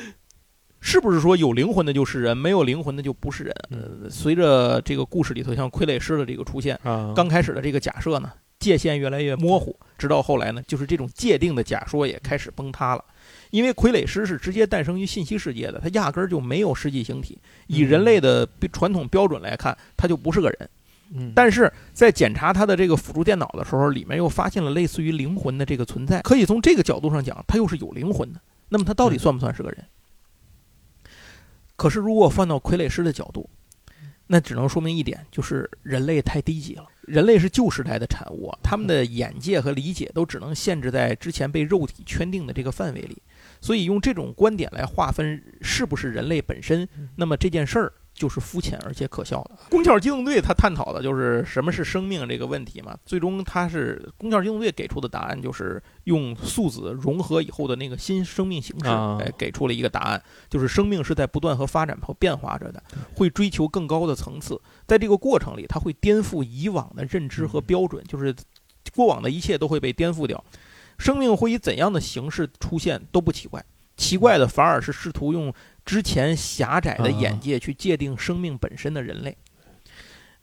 [0.82, 3.54] 是不是说有灵魂的就是人，没有灵魂的就不是人？
[3.70, 8.30] 呃，随着这个故事里头像傀儡师的这个出现，啊，刚开始的这个假设呢，
[8.64, 13.04] 界限越来越模糊，直到后来呢，就是这种界定的假说也开始崩塌了。
[13.50, 17.38] 因为傀儡师是直接诞生于信息世界的，他压根儿就没有实际形体。
[17.68, 20.70] 以人类的标传统标准来看，他就不是个人。
[21.14, 26.20] 嗯，但是在检查他的这个辅助电脑的时候，里面又发现了类似于灵魂的这个存在。
[26.22, 28.40] 可以从这个角度上讲，他又是有灵魂的。
[28.70, 29.84] 那么他到底算不算是个人？
[31.76, 33.48] 可是如果放到傀儡师的角度，
[34.26, 36.86] 那只能说明一点，就是人类太低级了。
[37.06, 43.22] 人类是旧时代的产物啊，他们的眼界和理解都只能限制在之前被肉体圈定的这个范围里。
[43.60, 46.86] 所以用这种观点来划分是不是人类本身，
[47.16, 49.58] 那么这件事儿就是肤浅而且可笑的。
[49.68, 52.96] 宫壳机动队他探讨的就是什么是生命这个问题嘛。
[53.04, 62.82] 最终他是宫壳机动队给出的答案就是用素子融合以后的那个新生命形式，给出了一个答案，就是生命是在不断和发展和变化着的，
[63.16, 64.60] 会追求更高的层次。
[64.86, 68.34] 在这个过程里，它会颠覆以往的认知和标准，就是
[68.94, 70.42] 过往的一切都会被颠覆掉。
[70.98, 73.64] 生命会以怎样的形式出现都不奇怪，
[73.96, 75.52] 奇怪的反而是试图用
[75.84, 79.36] 之前狭窄的眼界去界定生命本身的人类。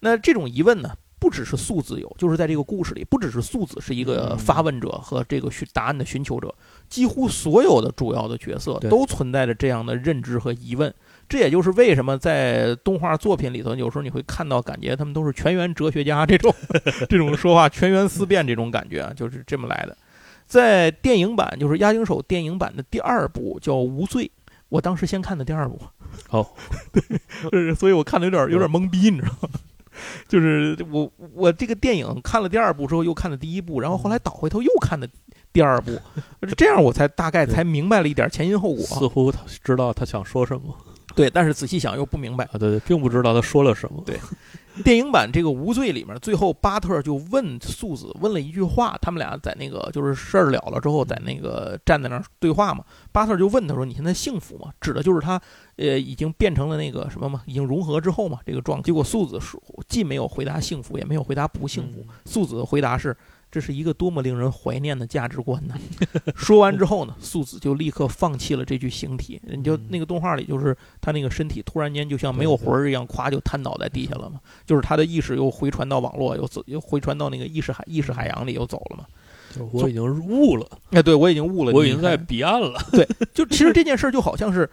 [0.00, 6.52] 那这种疑问呢，不只是素子有，就是在这个故事里，不只是素子是一个发问者和这个寻答案的寻求者，
[6.88, 10.92] 几乎所有的主要的角色都存在着这样的认知和疑问。
[11.28, 16.52] 这也就是为什么在动画作品里头，有时候你会看到，感觉他们都是全员哲学家这种
[17.08, 19.96] 这种说话，全员思辨这种感觉啊，就是这么来的。
[20.46, 24.24] 在电影版，就是《押井守》电影版的第二部叫《无罪》，
[24.72, 25.78] 我当时先看的第二部，
[26.30, 26.46] 哦，
[27.50, 29.50] 对，所以我看的有点有点懵逼，你知道吗？
[30.26, 35.06] 就是我我这个电影看了第二部之后，又看了第一部，然后后来倒回头又看的
[35.52, 36.00] 第二部，
[36.56, 38.82] 这样我才大概才明白了一点前因后果。
[38.82, 40.74] 似乎他知道他想说什么
[41.14, 42.44] 对，但是仔细想又不明白。
[42.46, 44.02] 啊，对对，并不知道他说了什么。
[44.06, 44.18] 对
[44.82, 52.82] 电影版这个《无罪》里面，最后巴特就问素子问了一句话，他们俩在那个就是事儿了了之后，在那个站在那儿对话嘛。
[53.12, 55.38] 巴特就问他说：“你现在幸福吗？”指的就是他，
[55.76, 58.82] 呃，已经变成了那个什么嘛，已经融合之后嘛，这个状。
[58.82, 62.02] 结果素子说既没有回答幸福，也没有回答不幸福。
[62.24, 63.14] 素子的回答是
[63.52, 65.74] ：“这是一个多么令人怀念的价值观呢！”
[66.34, 69.40] 说完之后呢，素子就立刻放弃了这具形体。
[69.44, 74.40] 你就那个动画里，就是他那个身体突然间就像没有魂儿一样，咵就瘫倒在地下了嘛。
[74.64, 79.04] 就是他的意识又回传到网络，又走，又回传到那个意识海意识海洋里，又走了嘛。
[79.70, 82.80] 我已经悟了，哎，对我已经悟了，我已经在彼岸了。
[82.90, 84.66] 对就其实这件事儿就好像是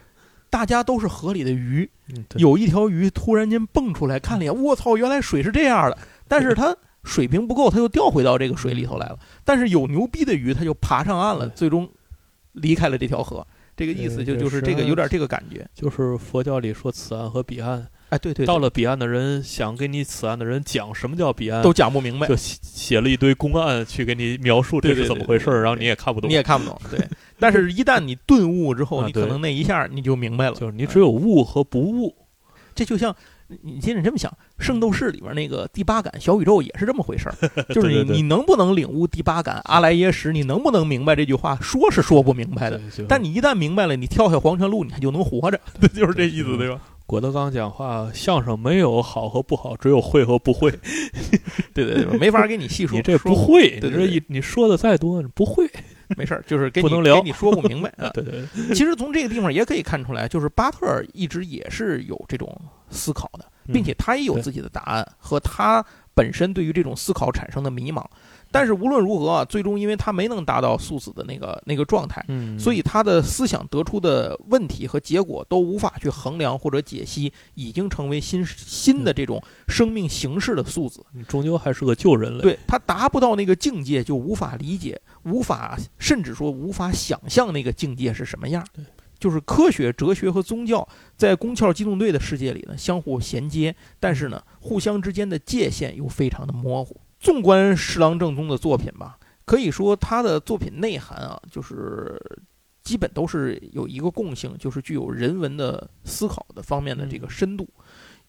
[0.50, 1.90] 大家都是河里的鱼，
[2.38, 5.98] 有一条鱼突然间蹦出来，看了一眼，我操，原来水是这样的。
[6.30, 6.74] 但是它
[7.04, 9.18] 水平不够，它又掉回到这个水里头来了。
[9.44, 11.90] 但是有牛逼的鱼，它就爬上岸了，最终
[12.54, 13.46] 离开了这条河。
[13.78, 15.66] 这个意思就就是这个有点这个感觉。
[15.74, 26.34] 就是佛教里说此岸和彼岸，哎，对对，对到了彼岸的人想给你此岸的人讲什么叫彼岸，都讲不明白就，写写了一堆公案去给你描述这是怎么回事儿，然后你也看不懂你。
[26.34, 26.78] 也看不懂。
[26.92, 27.00] 对，
[27.40, 30.56] 但是一旦你顿悟之后，你可能那一下你就明白了。
[30.56, 32.14] 就是你只有悟和不悟，
[32.76, 33.16] 这就像
[33.64, 34.32] 你心里这么想，
[34.64, 37.36] 《圣斗士》里边那个第八感小宇宙也是这么回事儿，
[37.74, 41.58] 就是你对对对你能不能领悟第八感阿莱耶识，你能不能明白这句话？
[41.62, 45.60] 说是说不明白的，但你一旦明白了，你跳下黄泉路，你还就能活着，
[45.94, 46.80] 就是这意思，对吧？
[47.06, 50.70] 郭德纲讲话，相声没有好和不好，只有会和不会。
[51.74, 52.96] 对对对，没法给你细说。
[52.96, 55.68] 你这说不会，对对对你这一你说的再多，你不会。
[56.18, 58.10] 没事儿，就是给你不能聊给你说不明白啊。
[58.14, 62.60] 对对对，其实从这个地方也可以看出来，就是巴特尔一直也是有这种
[62.92, 65.84] 思考的，并且他也有自己的答案和他
[66.14, 68.04] 本身对于这种思考产生的迷茫。
[68.52, 81.06] 但是无论如何啊，最终因为他没能达到素子的那个那个状态，嗯，所以他的思想得出的问题和结果都无法去衡量或者解析，已经成为新新的这种生命形式的素子。
[81.14, 82.42] 你终究还是个旧人类。
[82.42, 88.84] 对他达不到那个境界，就无法理解，无法甚至说无法想象那个境界是什么样对。
[89.20, 97.00] 就是科学、哲学和宗教在宫壳机动队的世界里呢相互衔接，但是呢互相之间的界限又非常的模糊。
[97.20, 102.18] 纵观十郎正宗的作品吧，可以说他的作品内涵啊，就是
[102.82, 107.68] 基本都是有一个共性，就是具有人文的思考的方面的这个深度。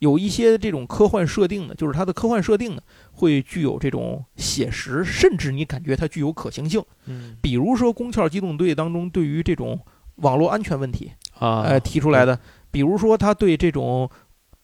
[0.01, 2.83] 有一些这种科幻设定呢，就是它的科幻设定呢，
[3.13, 6.83] 会具有这种写实，甚至你感觉它具有可行性。
[7.07, 9.79] 嗯比如说《宫壳机动队》当中对于这种
[10.21, 12.39] 网络安全问题，啊，呃提出来的，
[12.71, 14.09] 比如说他对这种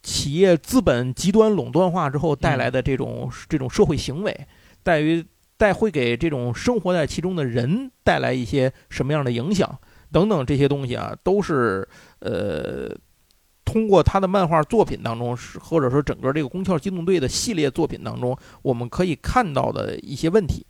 [0.02, 4.46] 企业资本极端垄断化之后带来的这种、这种社会行为，
[4.82, 5.24] 在于
[5.56, 9.78] 带会给这种生活在其中的人带来一些什么样的影响
[10.12, 11.88] 等等这些东西啊，都是
[12.20, 12.96] 呃。
[13.66, 20.64] 通过他的漫画作品当中，是或者说整个这个《宫壳机动队》的系列作品当中，我们可以看到的一些问题。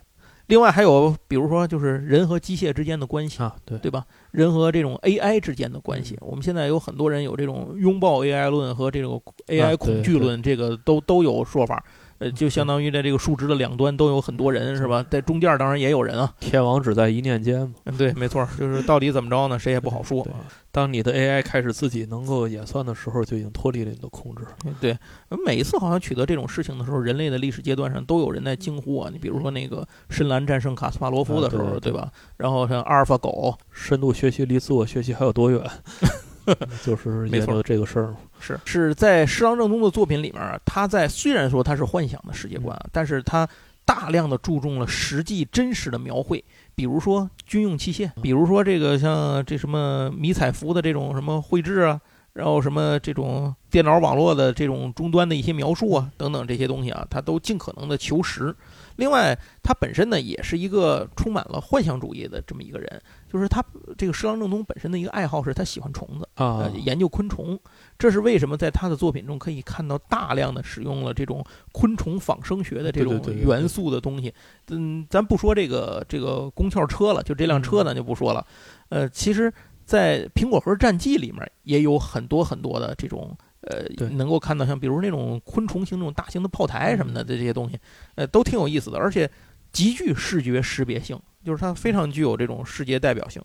[0.47, 4.05] 另外还有，比如说就是人和机械之间的关系，啊，对，对吧？
[4.31, 11.85] 人和这种 AI 之间的关系，我们现在有很多人有这种拥抱 AI 论和这种 AI 恐惧论，这个都都有说法。
[12.19, 15.05] 呃，就相当于在这个数值的两端都有很多人，是吧？
[15.11, 16.33] 在中间当然也有人啊。
[16.41, 17.75] 天王只在一念间嘛。
[17.85, 19.59] 嗯对，没错，就是到底怎么着呢？
[19.59, 20.27] 谁也不好说。
[20.71, 24.43] 当你的 AI 开始自己能够演算的时候，就已经脱离了你的控制。
[24.81, 24.97] 对，
[25.45, 29.11] 每一次好像取得这种事情的时候，人类的历史阶段上都有人在惊呼啊。
[29.13, 32.11] 你比如说那个深蓝战胜卡斯帕罗夫的时候，啊对对吧？
[32.37, 35.63] 然后像阿尔法狗，深度学习离自我学习还有多远？
[36.85, 38.17] 就是没错研究这个事儿嘛。
[38.47, 38.61] 是。
[38.65, 43.49] 是在施琅正宗的作品里面啊，他在虽然说他是幻想的世界观啊，但是他
[43.85, 46.43] 大量的注重了实际真实的描绘，
[46.75, 52.01] 比如说军用器械，比如说这个像这什么迷彩服的这种什么绘制啊，
[52.33, 58.55] 然后什么这种电脑网络的这种终端的一些描述啊，等等这些东西啊，他都尽可能的求实。
[58.97, 63.65] 另外，他本身呢也是一个充满了幻想主义的这么一个人，就是他
[63.97, 66.29] 这个施郎正宗本身的一个爱好是他喜欢虫子。
[66.35, 67.59] 啊呃，，研究昆虫，
[67.99, 74.33] 这是为什么在他的作品中可以看到大量的使用了这种昆虫仿生学的这种元素的东西。
[74.69, 78.47] 嗯，咱不说这个这个宫壳车了，就这辆车咱就不说了。
[78.89, 79.53] 呃，其实，
[79.85, 83.37] 在《苹果核战记》里面也有很多很多的这种。
[83.67, 87.79] 呃对，能够看到像比如那种昆虫型那种大型的炮台什么的的这些东西，
[88.15, 89.31] 呃，都挺有意思的，而且
[89.73, 93.43] 极具视觉识别性，就是它非常具有这种视觉代表性。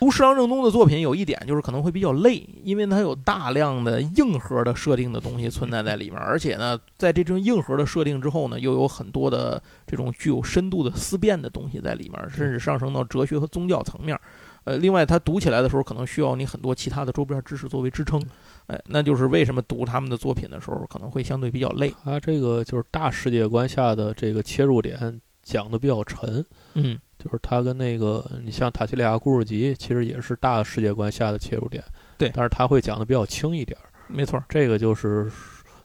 [0.00, 14.16] 读石郎正宗的作品有一点就是可能会比较累，因为它有大量的硬核的设定的东西存在在里面，而且呢，在这种硬核的设定之后呢，又有很多的这种具有深度的思辨的东西在里面，甚至上升到哲学和宗教层面。
[14.62, 18.22] 呃，另外，它读起来的时候，可能需要你很多其他的周边知识作为支撑，
[18.68, 21.92] 哎，那就是为什么读他们的作品的时候可能会相对比较累。
[22.04, 26.44] 他这个就是大世界观下的这个切入点讲的比较沉，
[26.74, 31.82] 嗯，就是他跟那个你像塔西利亚故事集，其实也是大世界观下的切入点，
[32.18, 33.88] 对但是他会讲的比较轻一点儿。
[34.06, 34.42] 没错。
[34.50, 35.32] 这个就是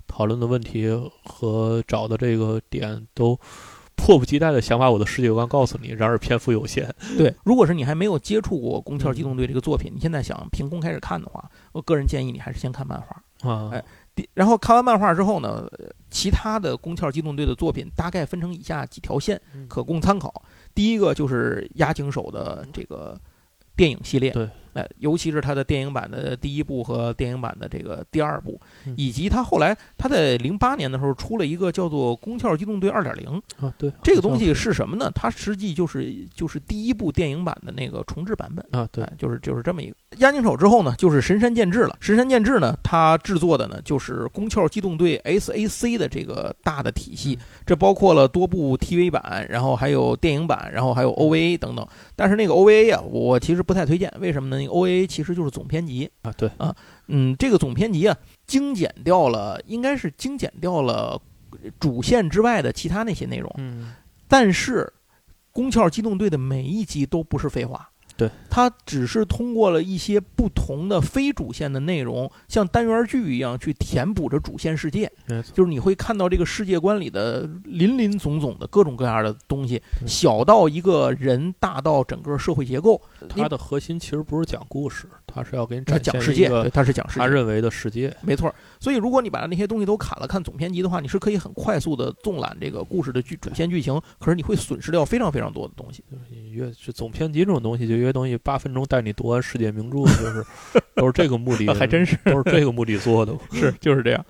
[0.06, 0.90] 讨论的问题
[1.24, 3.40] 和找的这个点都
[3.96, 6.94] 迫不及待的想把我的世界观告诉你，然而篇幅有限。
[7.18, 13.24] 对，如果是你还没有接触过《宫壳机动队》这个作品，你现在想凭空开始看的话，我个人建议你还是先看漫画。
[13.50, 13.84] 啊，哎
[14.36, 20.44] 然后看完漫画之后呢，呃其他的《宫壳机动队》的作品大概分成以下几条线嗯可供参考。
[20.76, 23.20] 第一个就是押井守的这个
[23.76, 35.12] 电影系列，对，哎，尤其是他的电影版的第一部和电影版的这个第二部，嗯以及他后来他在零八年的时候出了一个叫做《宫壳机动队二点零》，啊，对，这个东西是什么呢？
[35.14, 38.64] 它实际就是就是第一部电影版的那个重制版本。
[38.72, 41.96] 啊，对哎，就是就是这么一个押井守之后呢，就是神山健治了。
[42.00, 51.88] 神山健治呢，他制作的呢就是《宫壳机动队》SAC 的这个大的体系，这包括了多部 TV 版，然后还有电影版，然后还有 OVA 等等。
[52.16, 54.63] 但是那个 OVA 啊，我其实不太推荐，为什么呢？
[54.64, 56.76] 那个 OAA 其实就是总篇集，啊，对啊，
[57.08, 61.22] 嗯，这个总篇集啊，精简掉了，应该是精简掉了
[61.80, 63.54] 主线之外的其他那些内容。
[63.58, 63.94] 嗯，
[64.28, 64.92] 但是，
[65.52, 75.12] 宫壳机动队的每一集都不是废话，对，它只是通过了一些不同的非主线的内容，像单元剧一样去填补着主线世界。
[75.54, 83.02] 就是你会看到这个世界观里的林林总总的各种各样的东西，小到一个人，大到整个社会结构。
[83.28, 87.20] 它的核心其实不是讲故事，它是要给你它展讲世界，他是讲世界。
[87.20, 88.16] 他认为的世界。
[88.22, 96.04] 没错，所以如果你把那些东西都砍了，看总篇集的话，你是可以很快速的纵览这个故事的剧主线剧情，可是你会损失掉非常非常多的东西。
[96.30, 100.46] 你越是总篇集这种东西，就越东西八分钟带你读完世界名著，就是
[100.96, 103.34] 都是这个目的，还真是都是这个目的做的。
[103.52, 104.24] 是就是这样。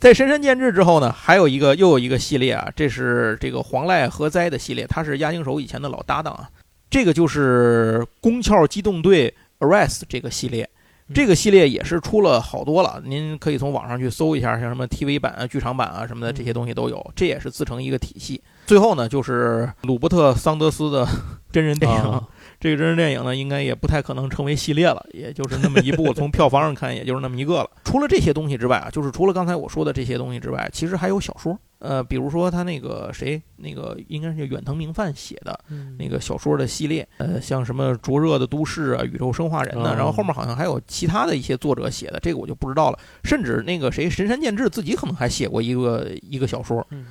[0.00, 6.48] 在深山建制之后呢，还有一个又有一个系列啊，这是这个黄濑和哉的系列，他是押井守以前的老搭档啊。
[6.88, 9.34] 这个就是宫壳机动队
[9.66, 10.68] Ares 这个系列，
[11.12, 17.12] 这个系列也是出了好多了，您可以从网上去搜一下，像什么 TV 版啊、剧场版啊什么的，这些东西都有。
[17.14, 18.42] 这也是自成一个体系。
[18.66, 21.06] 最后呢，就是鲁伯特·桑德斯的
[21.52, 21.98] 真人电影。
[21.98, 22.22] 啊
[22.60, 27.68] 这个真人电影呢，应该也不太可能成为系列了，也就是那么一部， 从票房上看，也就是那么一个了。
[27.84, 31.58] 除了这些东西之外啊，就是除了刚才我说的这些东西之外，其实还有小说。
[31.84, 42.98] 呃，比如说他那个谁，那个应该是远藤明范写的嗯那个小说的系列，呃，像什么《灼热的都市》啊，《宇宙生化人》呢，哦然后后面好像还有其他的一些作者写的，这个我就不知道了。
[43.22, 46.86] 甚至那个谁，神山健治自己可能还写过一个一个小说。
[46.90, 47.06] 嗯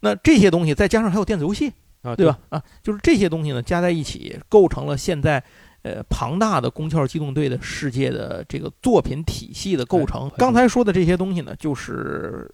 [0.00, 2.38] 那这些东西再加上还有电子游戏，啊，对吧？
[2.50, 5.42] 啊，就是这些东西呢，加在一起，构成了现在
[5.82, 10.34] 呃庞大的宫壳机动队的世界的这个作品体系的构成哎。
[10.38, 12.50] 刚才说的这些东西呢，就是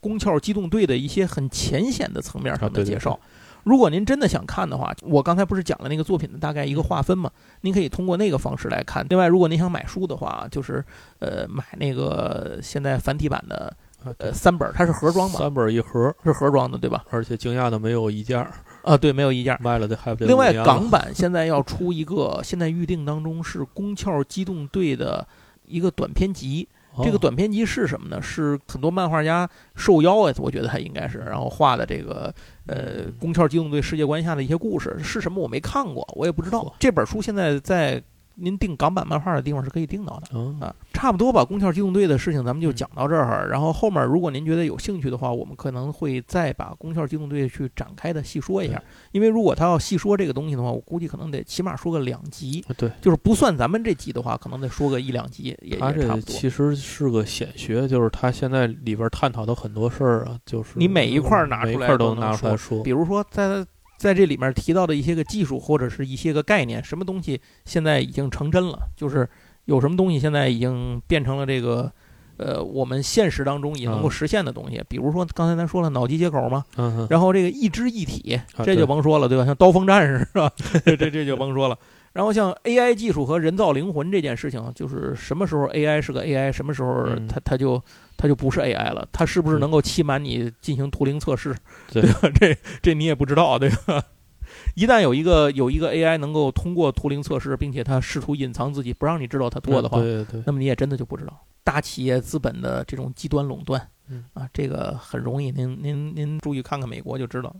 [0.00, 3.18] 宫壳机动队的一些很浅显的层面上的介绍。
[3.62, 7.30] 如果您真的想看的话，我刚才不是讲了那个作品的大概一个划分吗？
[7.62, 9.06] 您可以通过那个方式来看。
[9.08, 10.84] 另外，如果您想买书的话，就是
[11.18, 13.74] 呃买那个现在繁体版的
[14.18, 17.06] 呃三本儿，它是盒装嘛，三本一盒，是盒装的对吧？
[17.08, 18.52] 而且惊讶的没有一件儿
[18.84, 19.56] 啊，对，没有一件。
[19.60, 25.26] 卖了的，还不另外，港版现在要出一个，现在预定当中是宫壳机动队的
[25.66, 26.68] 一个短篇集。
[27.02, 28.22] 这个哦短篇集是什么呢？
[28.22, 32.32] 是很多漫画家受邀啊，我觉得他应该是，然后画的这个
[32.66, 35.42] 呃宫壳机动队世界观下的一些故事是什么？
[35.42, 36.72] 我没看过，我也不知道。
[36.78, 38.00] 这本书现在在
[38.36, 40.28] 您订港版漫画的地方是可以订到的。
[40.32, 41.44] 嗯啊，差不多吧。
[41.44, 43.48] 宫壳机动队的事情咱们就讲到这儿。
[43.48, 48.82] 然后后面如果您觉得有兴趣的话，我们可能会再把宫壳机动队去展开的细说一下。
[49.12, 56.20] 因为如果他要细说这个东西的话，我估计可能得起码说个两集，对，就是不算咱们这集的话，可能得说个一两集也差不多。
[56.22, 63.64] 其实是个显学，就是他现在里边探讨的很多事儿啊，就是你每一块儿拿出来都能拿出来说比，如说在
[63.96, 69.28] 在这里面提到的一些个技术或者是一些个概念，什么东西现在已经成真了，就是
[69.64, 71.90] 有什么东西现在已经变成了这个。
[72.36, 76.64] 呃，我们现实当中也能够嗯实现的东西，比如说刚才咱说了脑机接口嘛，
[77.08, 79.46] 然后这个一肢一体，啊这就甭说了，对吧？
[79.46, 80.50] 像刀锋战士是吧？
[80.84, 81.78] 这这这就甭说了。
[82.12, 87.80] 然后像 AI 技术和人造灵魂这件事情，就是什么时候 AI 是个 AI，什么时候嗯它它就
[88.16, 89.06] 它就不是 AI 了？
[89.12, 91.54] 它是不是能够欺瞒你进行图灵测试？
[91.92, 92.30] 对吧？
[92.34, 94.02] 这这你也不知道，对吧？
[94.76, 107.54] 一旦有一个有一个 AI 能够通过图灵测试，并且它试图隐藏自己，不让你知道它做的话，对对对，那么你也真的就不知道大企业资本的这种极端垄断，嗯啊，这个很容易，您您您注意看看美国就知道。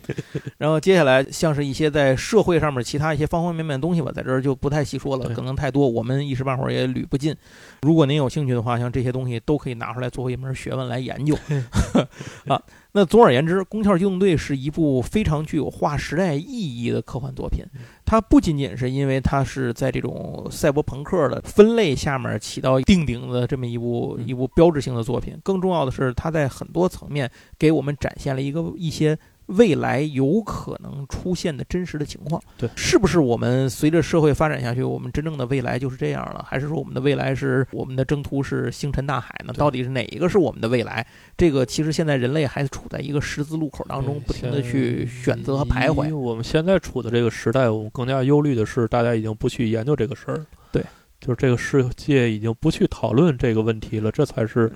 [0.58, 7.34] 然后接下来像是一些在社会上面其他一些方方面面的东西吧，在这儿就不太细说了，可能太多，我们一时半会儿也捋不尽。
[7.82, 11.36] 如果您有兴趣的话，像这些东西都可以拿出来作为一门学问来研究。
[12.46, 12.60] 啊，
[12.96, 17.62] 那总而言之，《宫壳机动队》是一部非常具有划时代意义的科幻作品。
[18.06, 32.42] 它不仅仅是因为它是在这种赛博朋克的分类下面起到定顶的这么一部嗯一部标志性的作品，更重要的是，它在很多层面给我们展现了一个一些未来有可能出现的真实的情况。
[32.58, 36.44] 对是不是我们随着社会发展下去，我们真正的未来就是这样了？
[36.48, 39.52] 还是说我们的未来是我们的征途是星辰大海呢？
[39.52, 41.06] 到底是哪一个是我们的未来？
[41.36, 46.14] 这个其实现在人类还处在一个十字路口当中，不停的去选择和徘徊。
[46.14, 50.44] 我们现在处的这个时代，我们更加忧虑的是，大家已经不去研究这个事儿。
[50.72, 50.82] 对，
[51.20, 54.72] 就是这个世界已经不去讨论这个问题了，这才是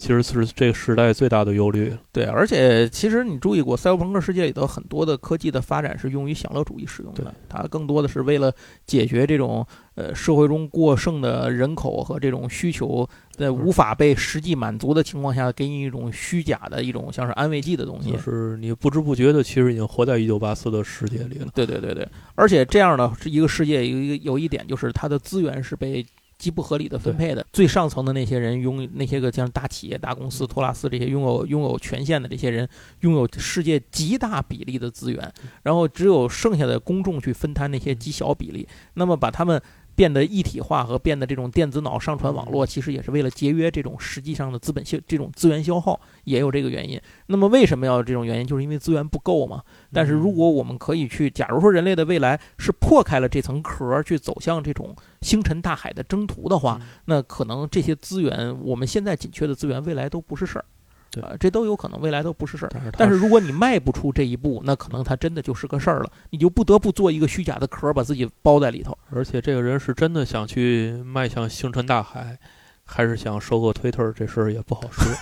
[0.00, 1.94] 其实是这个时代最大的忧虑。
[2.10, 8.50] 对，而且其实你注意过，赛博朋克世界里头很多的科技的发展是用于享乐主义使用的，它更多的是为了
[8.86, 9.64] 解决这种
[9.96, 18.18] 呃社会中过剩的人口和这种需求，在无法被实际满足的情况下，给你一种虚假的一种像是安慰剂的东西就。
[18.18, 21.48] 是你不知不觉的，其实已经活在一九八四的世界里了。
[21.54, 26.04] 对对对对，而且这样的是一个世界有一个有一点就是它的资源是被
[26.40, 27.46] 极不合理的分配的。
[27.52, 32.68] 最上层的那些人拥那些个像大企业、大公司、托拉斯这些拥有拥有权限的这些人，
[33.00, 35.32] 拥有世界极大比例的资源，
[35.62, 38.66] 然后只有剩下的公众去分摊那些极小比例。
[38.94, 39.60] 那么把他们。
[39.92, 46.98] 变得一体化和变得这种电子脑上传网络，其实也是为了节约这种实际上的资本消这种资源消耗，也有这个原因。
[47.26, 48.46] 那么为什么要这种原因？
[48.46, 49.62] 就是因为资源不够嘛。
[49.92, 60.64] 但是如果我们可以去，假如说人类的未来是破开了这层壳，去走向这种星辰大海的征途的话，那可能这些资源，我们现在紧缺的资源，未来都不是事儿。
[61.12, 62.70] 对，这都有可能，未来都不是事儿。
[62.96, 66.12] 但是如果你迈不出这一步，那可能它真的就是个事儿了。
[66.30, 68.96] 你就不得不做一个虚假的壳，把自己包在里头。
[69.10, 72.38] 而且这个人是真的想去迈向星辰大海，
[72.84, 74.12] 还是想收购 Twitter？
[74.12, 75.12] 这事儿也不好说。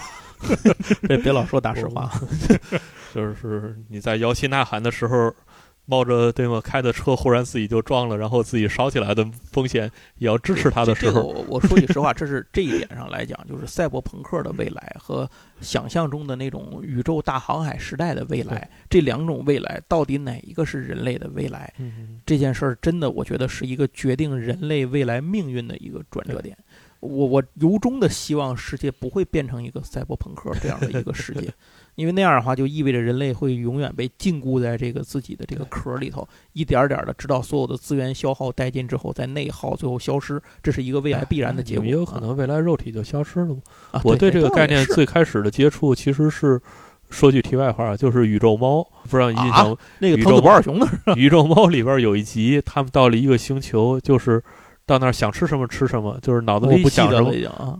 [1.09, 2.11] 这别老说大实话。
[3.15, 5.35] 就是你在摇旗呐喊的时候。
[5.91, 6.61] 冒着对吗？
[6.61, 11.23] 开的车忽然自己就撞了，然后自己烧起来的风险，也要支持他的时候。
[11.23, 15.27] 我我说句实话，这是这一点上来讲，就是赛博朋克的未来和
[15.63, 21.73] 想象中的那种宇宙大航海时代的未来，这两种未来到底哪一个是人类的未来？
[22.27, 26.55] 这件事儿真的，我觉得是一个决定人类未来命运的一个转折点。
[27.01, 31.53] 我我由衷的希望世界不会变成一个赛博朋克这样的一个世界。
[31.95, 41.85] 因为那样的话，就意味着人类会永远被禁锢在这个自己的这个壳里头，一点点的，直到所有的资源消耗殆尽之后，再内耗，最后消失，这是一个未来必然的结果。
[41.85, 43.61] 也有可能未来肉体就消失了吗？
[44.05, 46.61] 我对这个概念最开始的接触，其实是
[47.11, 49.77] 说句题外话，就是宇宙猫，不知道你印象？
[49.99, 50.87] 那个宇宙不二雄的
[51.17, 54.41] 宇宙猫里边有一集，他们到了一个星球，就是
[54.89, 57.33] 到那儿想吃什么吃什么，就是脑子里一想什么，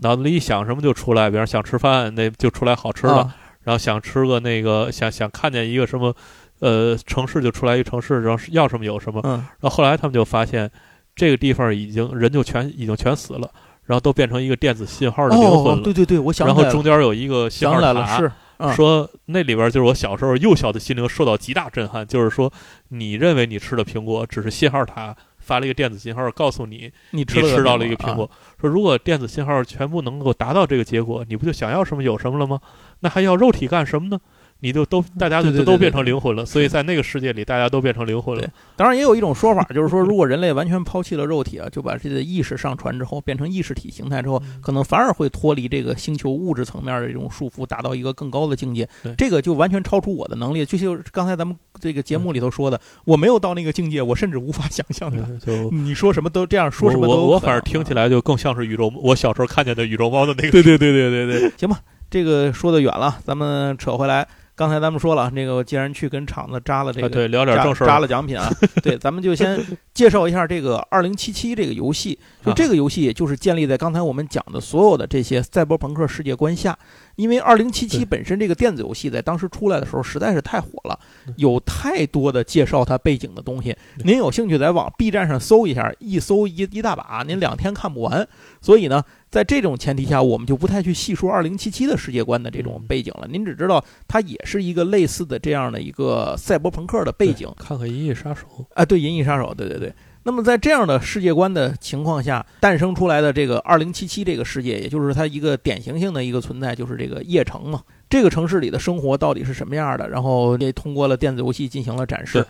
[0.03, 3.29] 脑子里一想什么就出来，比方想吃饭，那就出来好吃的。
[3.63, 6.15] 然后想吃个那个，想想看见一个什么，
[6.59, 9.19] 呃，城市就出来一个城市，然后要什么有什么。
[9.23, 9.31] 嗯。
[9.59, 10.69] 然后后来他们就发现，
[11.15, 13.49] 这个地方已经人就全已经全死了，
[13.83, 15.83] 然后都变成一个电子信号的灵魂了。
[15.83, 18.31] 对对对，我想然后中间有一个信号塔，是
[18.75, 22.51] 说那里边就是我小时候幼小的心灵受到极大震撼，就是说
[22.89, 25.15] 你认为你吃的苹果只是信号塔
[25.49, 28.29] 发了一个电子信号告诉你你吃到了一个苹果。
[28.61, 32.61] 说如果电子信号全部能够达到这个结果，你不就想要什么有什么了吗？
[32.99, 34.19] 那还要肉体干什么呢？
[34.61, 38.45] 你就都大家就都变成灵魂了，所以在那个世界里，大家都变成灵魂了。
[38.75, 48.87] 当然，也有一种说法，就是说，如果人类完全抛弃了肉体啊，就把这个意识上传之后，变成意识体形态之后，可能反而会脱离这个星球物质层面的这种束缚，达到一个更高的境界。
[49.17, 50.65] 这个就完全超出我的能力。
[50.65, 55.25] 就像刚才咱们这个节目里头说的，我没有到那个境界，我甚至无法想象的。
[55.39, 60.51] 就你说什么都这样说什么都我我反而听起来就更像是宇宙，我小时候看见的宇宙猫的那个。
[60.51, 61.79] 对对对对对对，行吧。
[62.09, 64.27] 这个说的远了，咱们扯回来。
[64.59, 68.51] 刚才咱们说了，那个既然去跟厂子扎了这个，对，聊点正事扎了奖品啊。
[68.83, 69.57] 对，咱们就先
[69.93, 72.19] 介绍一下这个二零七七这个游戏。
[72.45, 76.77] 就这个游戏，就是建立在刚才我们讲的所有的这些赛博朋克世界观下。
[77.15, 80.97] 因为二零七七本身这个电子游戏在当时出来的时候实在是太火了，
[81.35, 83.75] 有太多的介绍它背景的东西。
[84.05, 88.25] 您有兴趣在网 B 站上搜一下，一搜一一大把，您两天看不完。
[88.61, 93.27] 所以呢，在这种前提下，我们就不太去细说二零七七的世界观的这种背景了。
[93.29, 97.53] 您只知道它也是一个类似的这样的一个赛博朋克的背景。
[97.57, 99.93] 看看《银翼杀手》啊，对，《银翼杀手》，对对对。
[100.23, 107.81] 那么在这样的世界观的情况下，诞生出来的这个二零七七这个世界，也就是它一个典型性的一个存在，就是这个夜城嘛。
[108.09, 110.09] 这个城市里的生活到底是什么样的？
[110.09, 112.45] 然后也通过了电子游戏进行了展示。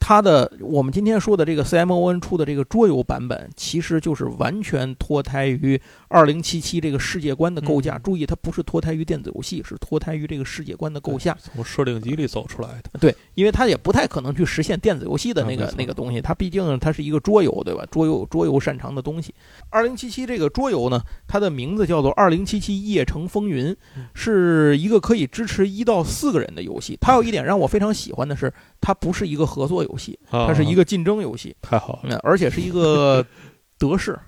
[0.00, 5.78] 它的我们今天说的这个 CMON 出的这个桌游版本，其实就是完全脱胎于
[6.08, 7.98] 二零七七这个世界观的构架。
[7.98, 12.98] 注意，它不是脱胎于电子游戏，是脱胎于这个世界观的构架，从设定集里走出来的。
[12.98, 17.84] 对，因为它也不太可能去实现电子游戏的那个那个东西，它毕竟它是一个桌游，对吧？
[17.90, 19.34] 桌游桌游擅长的东西。
[19.70, 23.66] 二零七七这个桌游呢，它的名字叫做《二零七七夜城风云》，
[24.14, 26.96] 是一个可以支持一到四个人的游戏。
[27.00, 31.54] 它有一点让我非常喜欢的是，它不是一个合作游戏，它是一个竞争游戏。
[31.60, 33.24] 太好了，而且是一个
[33.78, 34.18] 德式，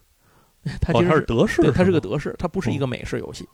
[0.81, 3.47] 它其实是德式，它是个德式，它不是一个美式游戏。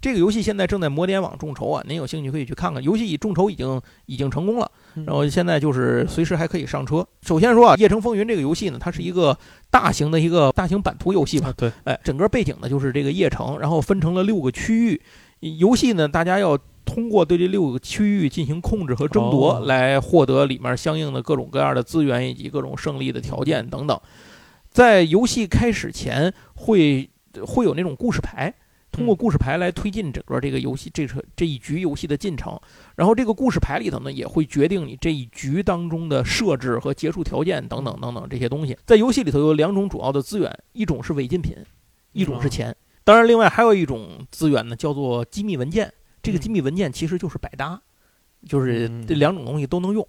[0.00, 2.82] 这个游戏现在正在魔点网众筹啊，您有兴趣可以去看看。
[2.82, 7.06] 游戏众筹已经已经成功了，然后现在就是随时还可以上车。
[7.22, 9.34] 首先说啊，《夜城风云》这个游戏呢，它是一个
[9.70, 11.50] 大型的一个大型版图游戏吧？
[11.56, 15.00] 对，哎，整个背景呢就是这个夜城，然后分成了六个区域。
[15.40, 23.98] 游戏呢，大家要通过对这六个区域进行控制和争夺，来获得里面相应的各种各样的资源以及各种胜利的条件等等。
[24.74, 27.08] 在游戏开始前，会
[27.46, 28.52] 会有那种故事牌。
[28.90, 32.60] 通过故事牌来推进整个这个游戏这这这一局游戏的进程。
[32.96, 38.76] 然后这个故事牌里头呢，也会决定你这一局当中的设置和结束条件等等等等这些东西。
[38.84, 41.56] 在游戏里头有两种主要的资源，一种是违禁品，
[42.10, 42.74] 一种是钱。
[43.04, 45.92] 当然，另外还有一种资源呢，叫做机密文件。
[46.20, 47.80] 这个机密文件其实就是百搭，
[48.48, 50.04] 就是这两种东西都能用。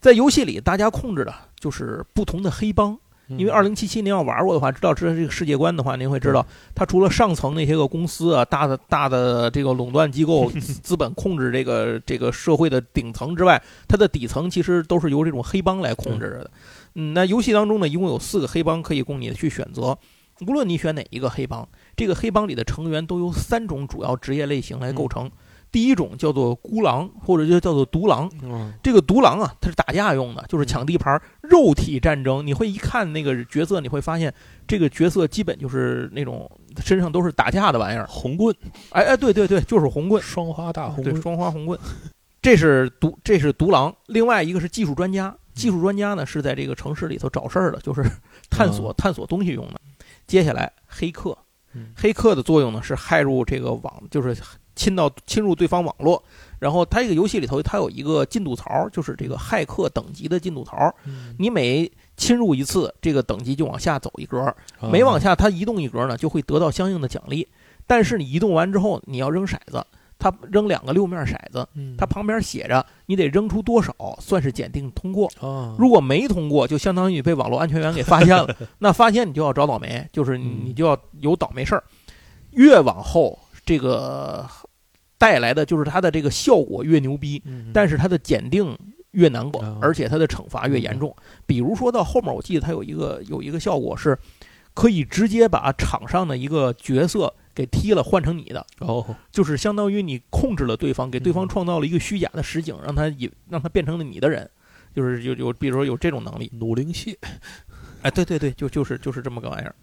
[0.00, 2.98] 在游戏里，大家控制的就是不同的黑帮。
[3.28, 10.48] 因为二零七七您要玩过的话，知道知道这个世界观的话，您会知道，它除了上层那些个公司啊，大的大的这个垄断机构、
[10.82, 16.50] 资本控制这个这个社会的顶层之外，它的底层其实都是由这种黑帮来控制着的。
[16.94, 19.98] 嗯，那游戏当中呢，一共有四个黑帮可以供你去选择，
[20.46, 25.30] 无论你选哪一个黑帮，这个黑帮里的成员都由三种主要职业类型来构成。
[25.76, 28.30] 第一种叫做孤狼，或者就叫做独狼。
[28.82, 32.46] 这个独狼啊，它是打架用的，就是抢地盘、肉体战争。
[32.46, 34.32] 你会一看那个角色，你会发现
[34.66, 36.50] 这个角色基本就是那种
[36.82, 38.56] 身上都是打架的玩意儿，红棍。
[38.88, 41.78] 哎哎，对对对，就是红棍，双花大红棍，双花红棍。
[42.40, 43.94] 这是独，这是独狼。
[44.06, 48.02] 另外一个是技术专家，技术专家呢是在这个城市里头找事儿的，就是
[48.48, 49.74] 探索探索东西用的。
[50.26, 51.36] 接下来黑客，
[51.94, 54.34] 黑客的作用呢是害入这个网，就是。
[54.76, 56.22] 侵到侵入对方网络，
[56.60, 60.94] 然后它这个游戏里头它有一个进度槽，就是这个骇客等级的进度槽。
[61.38, 64.54] 你每侵入一次，这个等级就往下走一格，
[64.92, 67.48] 每往下它移动一格呢，就会得到相应的奖励。
[67.86, 69.84] 但是你移动完之后，你要扔骰子，
[70.18, 71.66] 它扔两个六面骰子，
[71.96, 75.30] 它旁边写着你得扔出多少算是检定通过。
[75.78, 78.54] 如果没通过，就相当于被网络安全员给发现了。
[78.80, 81.84] 那发现你就要找倒霉，就是你就要有倒霉事儿。
[82.50, 84.46] 越往后这个。
[85.18, 87.42] 带来的就是它的这个效果越牛逼，
[87.72, 88.76] 但是它的检定
[89.12, 91.14] 越难过，而且它的惩罚越严重。
[91.46, 94.18] 比如说到后面，我记得它有一个有一个效果是，
[94.74, 98.66] 可以直接把场上的一个角色给踢了，换成你的。
[98.80, 104.48] 哦，就是相当于你控制了对方，给对方创造了一个虚假的实景，让他以让他变成了你的人。
[104.94, 107.16] 就是有有，比如说有这种能力，努灵蟹。
[108.02, 109.74] 哎，对对对，就就是就是这么个玩意儿。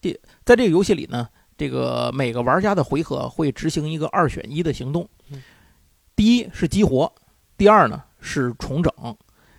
[0.00, 1.28] 这在这个游戏里呢。
[1.60, 5.06] 这个每个玩家的回合会执行一个二选一的行动，
[6.16, 7.12] 第一是激活，
[7.58, 8.90] 第二呢是重整。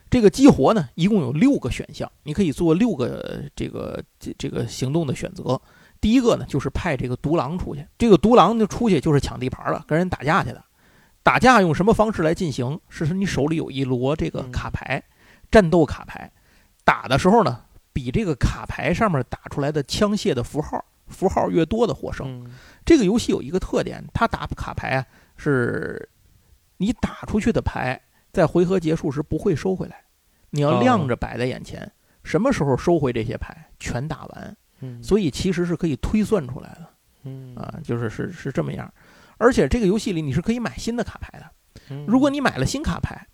[0.10, 5.62] 这个激活呢，一共有六个选项，你可以做六个这个这这个行动的选择。
[6.02, 10.66] 第一个呢，就是派这个独狼出去，这个独狼就出去就是抢地盘了，跟人打架去的。
[11.22, 12.80] 打架用什么方式来进行？
[12.90, 15.04] 是你手里有一摞这个卡牌，
[15.52, 16.32] 战斗卡牌，
[16.84, 20.84] 打的时候呢，比这个卡牌上面打出来的枪械的符号。
[21.08, 22.46] 符号越多的获胜。
[22.86, 25.06] 这个游戏有一个特点，它打卡牌啊，
[25.38, 26.10] 是
[26.78, 30.04] 你打出去的牌，在回合结束时不会收回来，
[30.50, 31.92] 你要亮着摆在眼前，
[32.24, 34.58] 什么时候收回这些牌，全打完。
[35.02, 36.90] 所以其实是可以推算出来的。
[37.24, 38.92] 嗯，啊，就是是是这么样。
[39.38, 42.06] 而且这个游戏里你是可以买新的卡牌的。
[42.08, 43.28] 如果你买了新卡牌，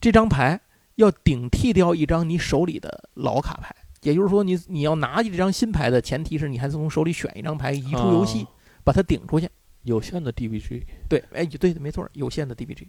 [0.00, 0.60] 这张牌
[0.96, 3.72] 要顶替掉一张你手里的老卡牌。
[4.08, 8.46] 也就是说，你你要拿这张新牌的前提是你还是从手里选一张牌移出游戏，
[8.82, 9.46] 把它顶出去。
[9.82, 12.88] 有限的 DBG，对，哎，对，没错，有限的 DBG。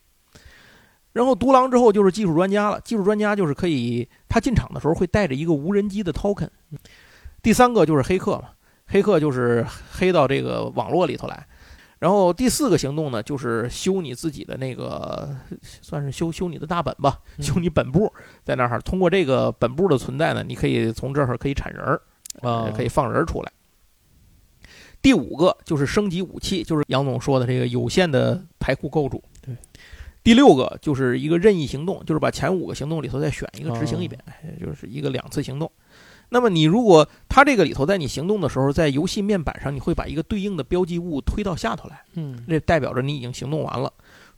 [1.12, 6.50] 然后独狼之后就是技术专家了，技术专家就是可以他进场的时候会带着一个无人机的 token。
[7.42, 8.50] 第三个就是黑客嘛，
[8.88, 11.46] 黑客就是黑到这个网络里头来。
[12.00, 15.36] 然后第四个行动呢，就是修你自己的那个，
[15.82, 18.12] 算是修修你的大本吧，修你本部
[18.44, 18.80] 在那儿。
[18.82, 22.02] 通过这个本部的存在呢，你可以从这儿可以产人儿，
[22.42, 23.52] 啊，可以放人出来。
[25.02, 29.22] 第五个就是升级武器，就是杨总说的这个有限的牌库构筑。
[29.42, 29.56] 对。
[30.22, 34.22] 第六个就是一个任意行动，就是把前五个行动里头再选一个执行一遍，
[34.60, 35.72] 就是一个两次行动。
[36.30, 43.92] 那么你如果它这个里头在你行动的时候，在游戏面板上，你会把一个对应的标记物推到下头来，嗯，这代表着你已经行动完了。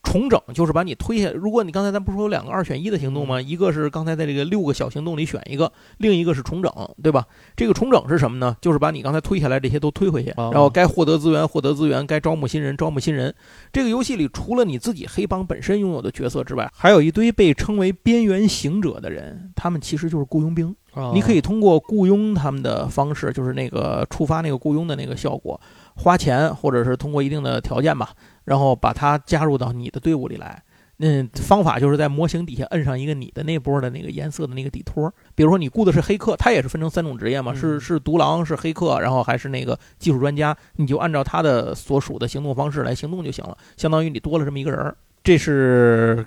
[0.03, 1.29] 重整就是把你推下。
[1.29, 3.39] 如果你刚才咱不是说有两个二选一的行动吗？
[3.39, 6.73] 一个是刚才在这个六个小行动里选一个，另一个是重整，
[7.03, 7.23] 对吧？
[7.55, 8.57] 这个重整是什么呢？
[8.61, 13.31] 就是把你刚才推下来这些都推回去，然后该获得资源获得资源，该招募新人招募新人。
[13.71, 20.75] 这个游戏里除了你自己黑帮本身拥有的角色之外，还有一堆被称为边缘行者的人，他们其实就是雇佣兵。
[21.13, 25.59] 你可以通过雇佣他们的方式，就是那个触发那个雇佣的那个效果，
[25.95, 28.09] 花钱或者是通过一定的条件吧，
[28.43, 30.61] 然后把他加入到你的队伍里来。
[30.97, 35.11] 那方法就是在模型底下摁上一个你的那波的那个颜色的那个底托。
[35.33, 44.95] 比如说你雇的是黑客，他也是分成三种职业嘛，是是独狼，是黑客，然后还是那个技术专家，你就按照他的所属的行动方式来行动就行了，相当于你多了这么一个人儿。
[45.23, 46.23] 这是。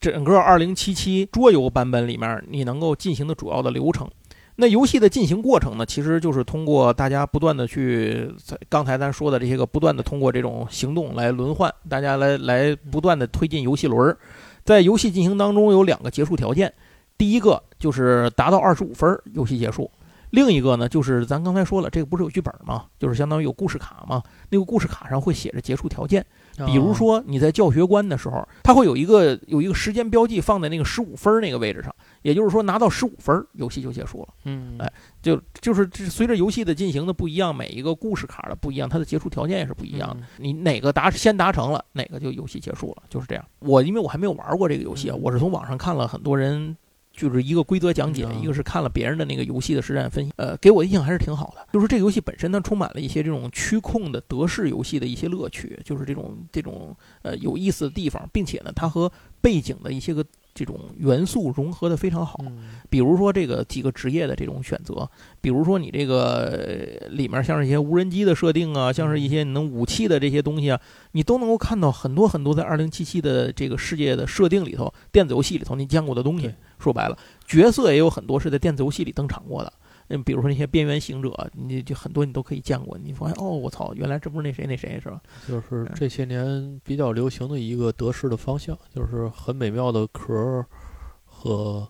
[0.00, 4.08] 整个二零七七桌游版本里面，你能够进行的主要的流程，
[4.56, 8.32] 那游戏的进行过程呢，其实就是通过大家不断的去，
[8.68, 14.16] 刚才咱说的这些个不断的通过这种行动来轮换，大家来来不断的推进游戏轮儿。
[14.64, 16.72] 在游戏进行当中有两个结束条件，
[17.16, 19.90] 第一个就是达到二十五分，游戏结束。
[20.30, 22.84] 另一个呢，就是咱刚才说了，这个不是有剧本吗？
[22.98, 24.22] 就是相当于有故事卡嘛。
[24.50, 26.24] 那个故事卡上会写着结束条件，
[26.66, 34.28] 比如说你在教学关的时候，它会有一个有一个时间标记放在那个十五分那个位置上，也就是说拿到十五分，游戏就结束了。
[34.44, 40.26] 嗯，哎，就就是随着游戏的进行的不一样，每一个故事卡的不一样，它的结束条件也是不一样的。
[40.36, 43.44] 你哪个达先达成了，哪个就游戏结束了，就是这样。
[43.60, 46.76] 我因为我还没有玩过这个游戏啊，我是从网上看了很多人。
[47.18, 51.66] 就是一个规则讲解，一个是看了别人的那个游戏的实战分析，呃，给我印象还是挺好的。
[51.72, 60.24] 就是这个游戏本身它充满了一些这种区控的德式游戏的一些乐趣，就是这种这种呃有意思的地方，并且呢，它和背景的一些个。
[60.54, 62.44] 这种元素融合的非常好，
[62.90, 65.08] 比如说这个几个职业的这种选择，
[65.40, 70.80] 比如说你这个里面像是一些无人机的设定啊，像是一些能武器的这些东西啊，
[71.12, 76.52] 你都能够看到很多很多在二零七七的这个世界的设定里头，电子游戏里头你见过的东西。
[76.78, 79.72] 说白了，角色也有很多是在电子游戏里登场过的。
[80.10, 82.96] 嗯比如说那些边缘行者，你就很多你都可以见过。
[82.96, 85.20] 你发现哦，我操，原来这不是那谁那谁是吧？
[85.46, 90.64] 就是这些年比较流行的一个得势的方向，就是很美妙的壳
[91.26, 91.86] 和。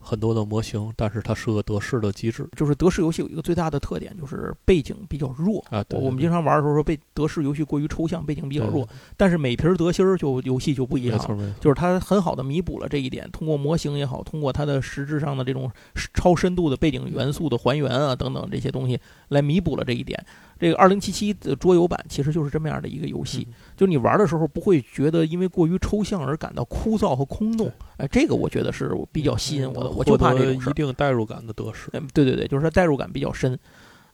[0.00, 2.48] 很多的模型，但是它是个德式的机制。
[2.56, 5.84] 就是德式游戏有一个最大的特点，就是背景比较弱啊。
[5.90, 8.88] 我们经常玩的时候说，被德式游戏过于抽象，背景比较弱。
[9.16, 11.18] 但是每瓶德芯儿就游戏就不一样，
[11.60, 13.28] 就是它很好的弥补了这一点。
[13.30, 15.70] 通过模型也好，通过它的实质上的这种
[16.14, 18.98] 超深度的背景元素的还原啊等等这些东西，
[19.28, 20.24] 来弥补了这一点。
[20.60, 27.72] 这个二零七七的桌游版其实就是这么样的一个游戏，就你玩的时候不会觉得因为过于抽象而感到枯燥和空洞。
[27.96, 31.88] 哎，这个我觉得是比较吸引我的，我就怕这种一定代入感的得失。
[31.94, 33.58] 嗯，对对对，就是它代入感比较深。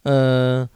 [0.05, 0.69] 呃，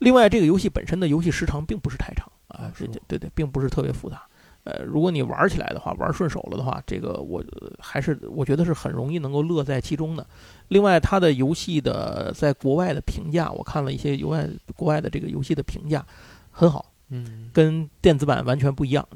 [0.00, 4.22] 另外这个游戏本身的游戏时长并不是太长啊，对对对，并不是特别复杂。
[4.66, 7.42] 呃，如果你玩起来的话，玩顺手了的话，这个我
[7.78, 10.26] 还是我觉得是很容易能够乐在其中的。
[10.68, 16.04] 另外，它的游戏的在国外的评价，我看了一些游外国外的这个游戏的评价，
[16.50, 16.92] 很好。
[17.08, 19.08] 嗯，跟电子版完全不一样，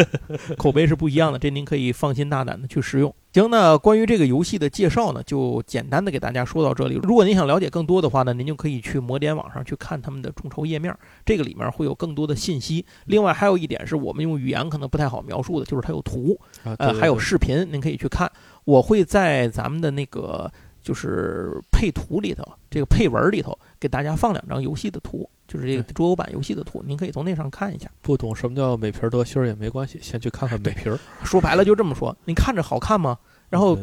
[0.56, 3.14] 口碑是不一样的，这您可以放心大胆的去使用。
[3.34, 6.94] 行，那关于这个游戏的介绍呢，就简单的给大家说到这里。
[7.02, 10.96] 如果您想了解更多的话呢，您就可以去魔点网上去看他们的众筹页面，
[11.26, 12.86] 这个里面会有更多的信息。
[13.06, 18.30] 另外还有一点是我们用语言可能不太好描述的，就是它有图，呃，还有视频，您可以去看。
[18.64, 20.48] 我会在咱们的那个
[20.80, 25.28] 就是配图里头，这个配文里头给大家放两张游戏的图。
[25.46, 27.90] 就是这个桌游版游戏的图，您可以从那上看一下。
[28.02, 30.98] 不懂什么叫美皮儿得心儿也没关系，先去看看美皮儿。
[31.22, 33.18] 说白了就这么说，您看着好看吗？
[33.50, 33.78] 然后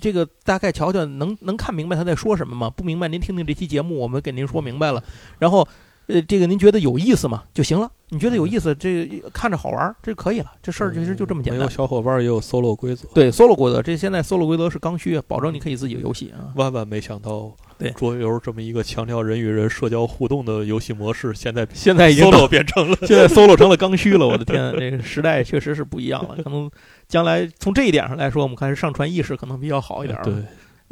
[0.00, 2.70] 这个大概瞧瞧，能能看明白他在说什么吗？
[2.70, 5.02] 不明白您听听这期节目，我们给您说明白了。
[5.38, 5.66] 然后。
[6.06, 7.44] 呃，这个您觉得有意思吗？
[7.54, 7.90] 就行了。
[8.10, 10.52] 你觉得有意思，这看着好玩，这可以了。
[10.62, 11.58] 这事儿其实就这么简单。
[11.58, 13.08] 没有小伙伴也有 solo 规则。
[13.14, 16.52] 对，solo 规则，这现在 solo 规则是刚需，保证你可以自己游戏啊。
[16.54, 24.28] 万万没想到，对桌游这么一个强调人与人社交互动的游戏模式，现在 现在已经 solo 变成了，现在 solo 成了刚需了。
[24.28, 26.36] 我的天，这个时代确实是不一样了。
[26.44, 26.70] 可能
[27.08, 30.16] 将来从这一点上来说，我们看是上传意识可能比较好一点。
[30.22, 30.34] 对。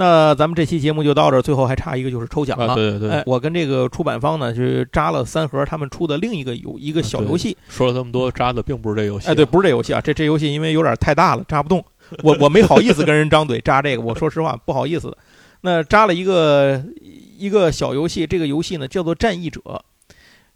[0.03, 2.75] 那咱们这期节目就到这儿，最后还差一个就是抽奖了。
[2.75, 7.57] 对对对，哎，我跟这个出版方呢，就扎了三盒他们出的另一个游一个小游戏。
[7.69, 9.29] 说了这么多，扎的并不是这游戏。
[9.29, 11.85] 哎，对，不是这游戏啊，这这游戏因为有点太大了，扎不动。
[12.25, 15.17] 我我没好意思跟人张嘴扎这个，我说实话不好意思。
[15.61, 16.83] 那扎了一个
[17.39, 19.61] 一个小游戏，这个游戏呢叫做《战役者》。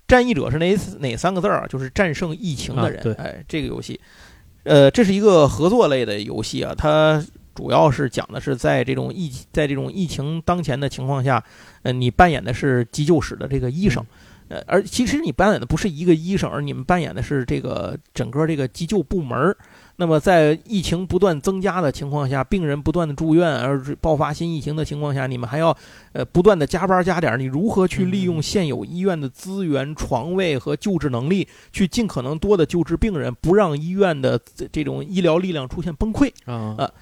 [0.08, 1.66] 战役者是哪哪三个字儿啊？
[1.68, 3.14] 就是战胜疫情的人。
[3.16, 4.00] 哎，这个游戏，
[4.64, 7.24] 呃，这是一个合作类的游戏啊，它。
[7.56, 11.42] 主要是讲的是在这种疫在这种疫情当前的情况下，
[11.82, 14.04] 呃，你扮演的是急救室的这个医生，
[14.48, 19.56] 呃，而其实你扮演的不是一个医生，而你们扮演的是这个整个这个急救部门。
[19.98, 25.74] 那么在疫情不断增加的情况下，病人不断的住院，而爆发新疫情的情况下，你们还要
[26.12, 34.38] 呃不断的加班加点，你如何去利用现有医院的资源、床位和救治能力，去尽可能多的救治病人，不让医院的
[34.70, 36.28] 这种医疗力量出现崩溃。
[36.44, 36.74] 啊？
[36.76, 36.92] 呃，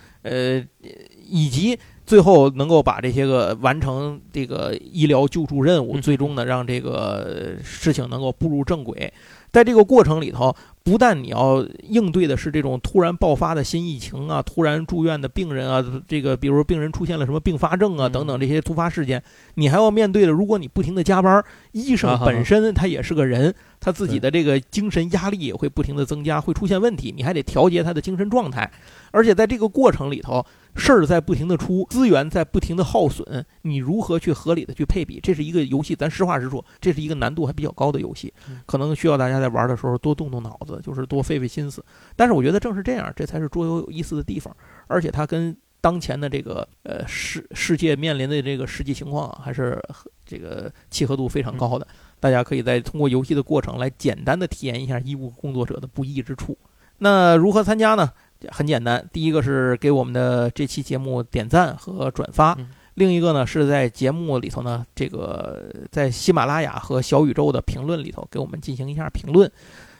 [1.27, 9.13] 以及最后能够把这些个完成这个医疗救助任务，最终呢让这个事情能够步入正轨。
[9.51, 10.55] 在这个过程里头，
[10.85, 19.23] 不但你要应对的是这种突然爆发的新疫情啊，突然住院的病人啊，这个比如病人出现了什么并发症啊等等这些突发事件，
[19.55, 21.43] 你还要面对的，如果你不停的加班，
[21.73, 28.71] 医生本身他也是个人，他自己的这个精神压力也会不停的增加，会出现问题，你还得调节他的精神状态，
[29.11, 30.45] 而且在这个过程里头，
[30.77, 35.21] 事儿在不停的出，资源在不停的耗损，你如何去合理的去配比？
[35.21, 38.33] 这是一个游戏，咱实话实说，这是一个难度还比较高的游戏，
[38.67, 41.85] 可能需要大家在玩的时候多动动脑子，就是多费费心思。
[42.17, 44.55] 但是我觉得正是这样，这才是桌游有意思的地方，
[44.87, 49.81] 而且它跟当前的这个呃世世界面临的这个实际情况啊，还是
[50.25, 51.87] 这个契合度非常高的。
[52.19, 56.57] 大家可以在通过游戏的过程来简单的体验一下医务工作者的不易之处。
[56.99, 58.13] 那如何参加呢？
[58.53, 62.57] 很简单，第一个是给我们的这期节目点赞和转发，
[62.95, 69.51] 另一个呢是在节目里头呢，这个在喜马拉雅和小宇宙的评论里头给我们进行一下评论。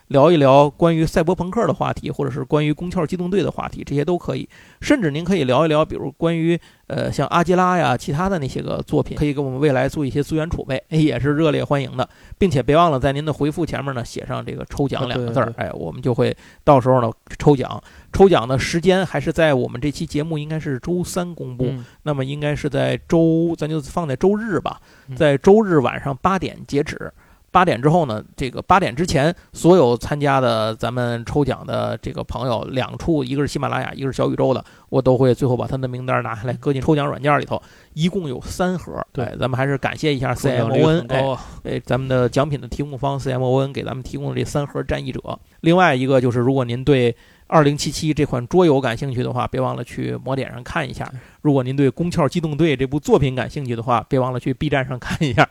[0.09, 4.47] 聊一聊关于赛博朋克的话题，或者是关于宫壳机动队的话题，这些都可以。
[4.83, 12.07] 甚至您可以聊一聊，比如关于呃像阿基拉呀，其他的那些个作品，可以给我们未来做一些资源储备，也是热烈欢迎的。
[12.37, 17.83] 并且别忘了在您的回复前面呢写上这个抽奖两个字儿，哎，我们就会到时候呢抽奖。
[18.15, 21.71] 抽奖的时间还是在我们这期节目应该是周三公布，
[22.05, 24.81] 那么应该是在周，咱就放在周日吧，
[25.17, 27.13] 在周日晚上八点截止。
[27.51, 37.63] 八点之后呢，这个八点之前，所有参加的咱们抽奖的这个朋友，两处，一个是喜马拉雅，一个是小宇宙的，我都会最后把他的名单拿下来，搁进抽奖软件里头，
[37.93, 39.01] 一共有三盒。
[39.13, 45.21] 对，咱们还是感谢一下 CMON，哎，哎，咱们的奖品的提供方 CMON 给咱们提供的这三盒战役者。
[45.61, 47.17] 另外一个就是，如果您对。
[47.55, 51.09] 二零七七这款桌游感兴趣的话，别忘了去魔点上看一下。
[51.41, 55.49] 如果您对《宫壳机动队》这部作品感兴趣的话，别忘了去 B 站上看一下。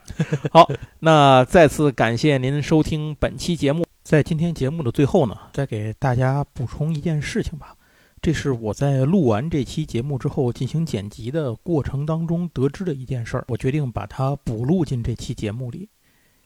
[0.52, 0.70] 好，
[1.00, 3.86] 那再次感谢您收听本期节目。
[4.04, 7.74] 在今天节目的最后呢，再给大家补充一件事情吧。
[8.22, 15.88] 这是我在录完这期节目之后进行剪辑的过程当中得知的一件事儿，我决定把它补录进这期节目里。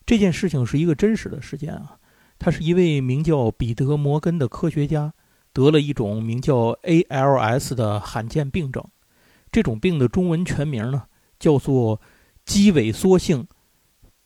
[0.06, 1.98] 这件事情是一个真实的事件啊，
[2.38, 5.12] 他是一位名叫彼得·摩根的科学家。
[5.58, 8.86] 得了一种名叫 ALS 的罕见病症，
[9.52, 11.06] 这种病的中文全名呢
[11.40, 12.00] 叫做
[12.46, 13.48] 肌萎缩性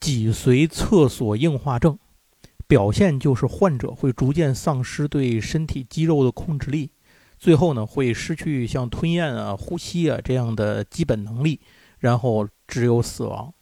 [0.02, 1.98] 脊髓侧索硬化症，
[2.68, 6.91] 表现就是患者会逐渐丧失对身体肌肉的控制力，
[7.40, 11.62] 最后呢会失去像吞咽啊、呼吸啊这样的基本能力，
[11.99, 13.53] 然后只有死亡。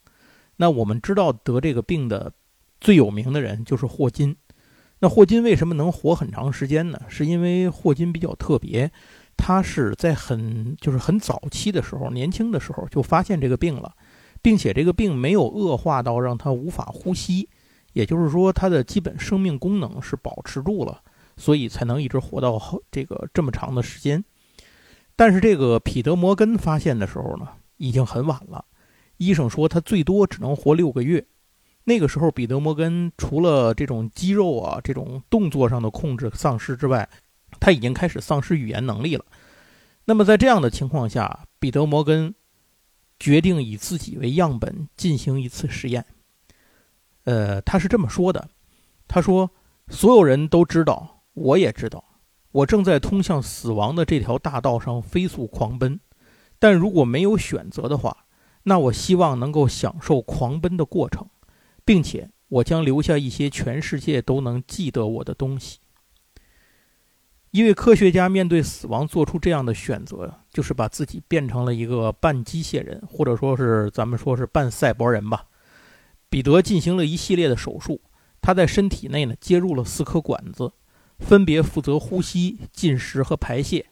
[0.56, 2.34] 那我们知道得这个病的
[2.82, 4.36] 最有名的人就是霍金。
[5.02, 7.00] 那霍金为什么能活很长时间呢？
[7.08, 8.92] 是因为霍金比较特别，
[9.38, 13.94] 他是在很就是很早期的时候，年轻的时候就发现这个病了，
[14.42, 17.48] 并且这个病没有恶化到让他无法呼吸，
[17.94, 21.02] 也就是说他的基本生命功能是保持住了，
[21.38, 22.62] 所以才能一直活到
[22.92, 24.22] 这个这么长的时间。
[25.16, 27.48] 但是这个彼得·摩根发现的时候呢，
[27.78, 28.66] 已经很晚了，
[29.16, 31.26] 医生说他最多只能活六个月。
[31.86, 37.10] 那个时候，彼得·摩根除了这种肌肉啊、这种动作上的控制丧失之外，
[37.60, 39.26] 他已经开始丧失语言能力了。
[40.06, 42.36] 那么在这样的情况下，彼得·摩根
[43.20, 46.06] 决定以自己为样本进行一次实验。
[47.24, 48.50] 呃，他是这么说的
[49.08, 49.50] ：“他说，
[49.88, 52.04] 所有人都知道，我也知道，
[52.52, 56.00] 我正在通向死亡的这条大道上飞速狂奔。
[56.60, 58.26] 但如果没有选择的话，
[58.64, 61.28] 那我希望能够享受狂奔的过程。”
[61.90, 65.80] 并且我将留下一些全世界都能记得我的东西。
[67.49, 75.48] 一位科学家面对死亡做出这样的选择，就是把自己变成了一个半机械人，或者说是咱们说是半赛博人吧。
[76.30, 77.99] 彼得进行了一系列的手术，
[78.40, 80.72] 他在身体内呢接入了四颗管子，
[81.18, 83.88] 分别负责呼吸、进食和排泄，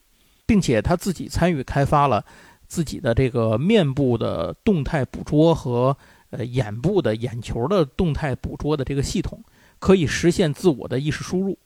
[0.46, 2.24] 并且他自己参与开发了
[2.68, 5.98] 自己的这个面部的动态捕捉和。
[6.30, 9.44] 呃，眼部的眼球的动态捕捉的这个系统，
[9.80, 11.58] 可以实现自我的意识输入。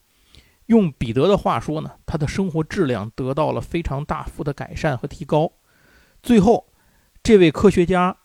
[0.68, 5.52] 用彼得的话说呢，他的生活质量得到了非常大幅的改善和提高。
[6.24, 6.68] 最后，
[7.24, 8.16] 这位科学家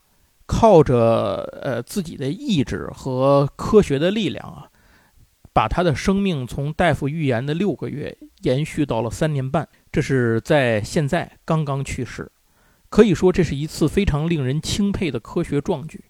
[0.44, 4.68] 靠着呃自己的意志和科学的力量啊，
[5.52, 9.66] 把他的生命从大夫预言的六个月延续到了三年半。
[9.90, 12.30] 这是在现在刚刚去世，
[12.90, 16.04] 可以说这是一次非常令人钦佩的科学壮举。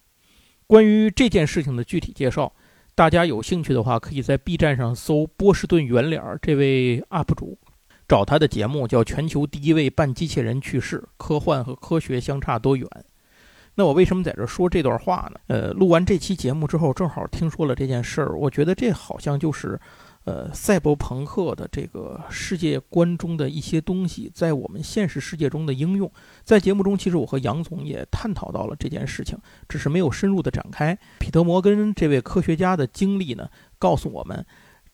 [0.67, 2.51] 关于这件事情的具体介绍，
[2.93, 7.57] 大家有兴趣的话，可以在 B 站上搜波士顿圆脸儿这位 UP 主，
[8.05, 12.85] 找他的节目叫《全球第一位半机器人去世：科幻和科学相差多远》。
[13.75, 15.39] 那我为什么在这说这段话呢？
[15.47, 19.79] 呃，录完这期节目之后，正好听说了这件事儿，我觉得这好像就是。
[20.27, 26.11] 呃，赛博朋克的这个世界观中的一些东西，在我们现实世界中的应用，
[26.43, 29.37] 在节目中，其实我和杨总也探讨到了这件事情，
[29.69, 30.99] 只是没有深入的展开。
[31.17, 33.49] 彼得·摩根这位科学家的经历呢，
[33.79, 34.45] 告诉我们，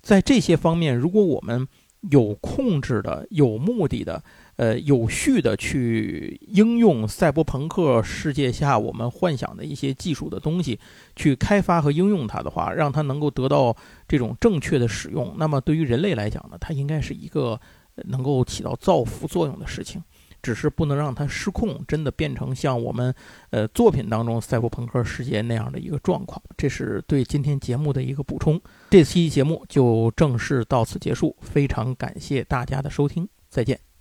[0.04, 1.68] 在这些方面，如果我们
[2.12, 4.24] 有控制的、有目的的，
[4.56, 10.80] 呃，有序的去应用赛博朋克世界下我们幻想的一些技术的东西，
[11.16, 13.76] 去开发和应用它的话，让它能够得到
[14.08, 17.60] 这种正确的使用，那么对于人类来讲呢，它应该是一个
[17.96, 20.04] 能够起到造福作用的事情。
[20.44, 23.16] 只是不能让它失控，真的变成像我们
[23.52, 26.44] 呃作品当中赛博朋克世界那样的一个状况。
[26.58, 28.60] 这是对今天节目的一个补充。
[28.90, 33.93] 这期节目就正式到此结束，非常感谢大家的收听，再见。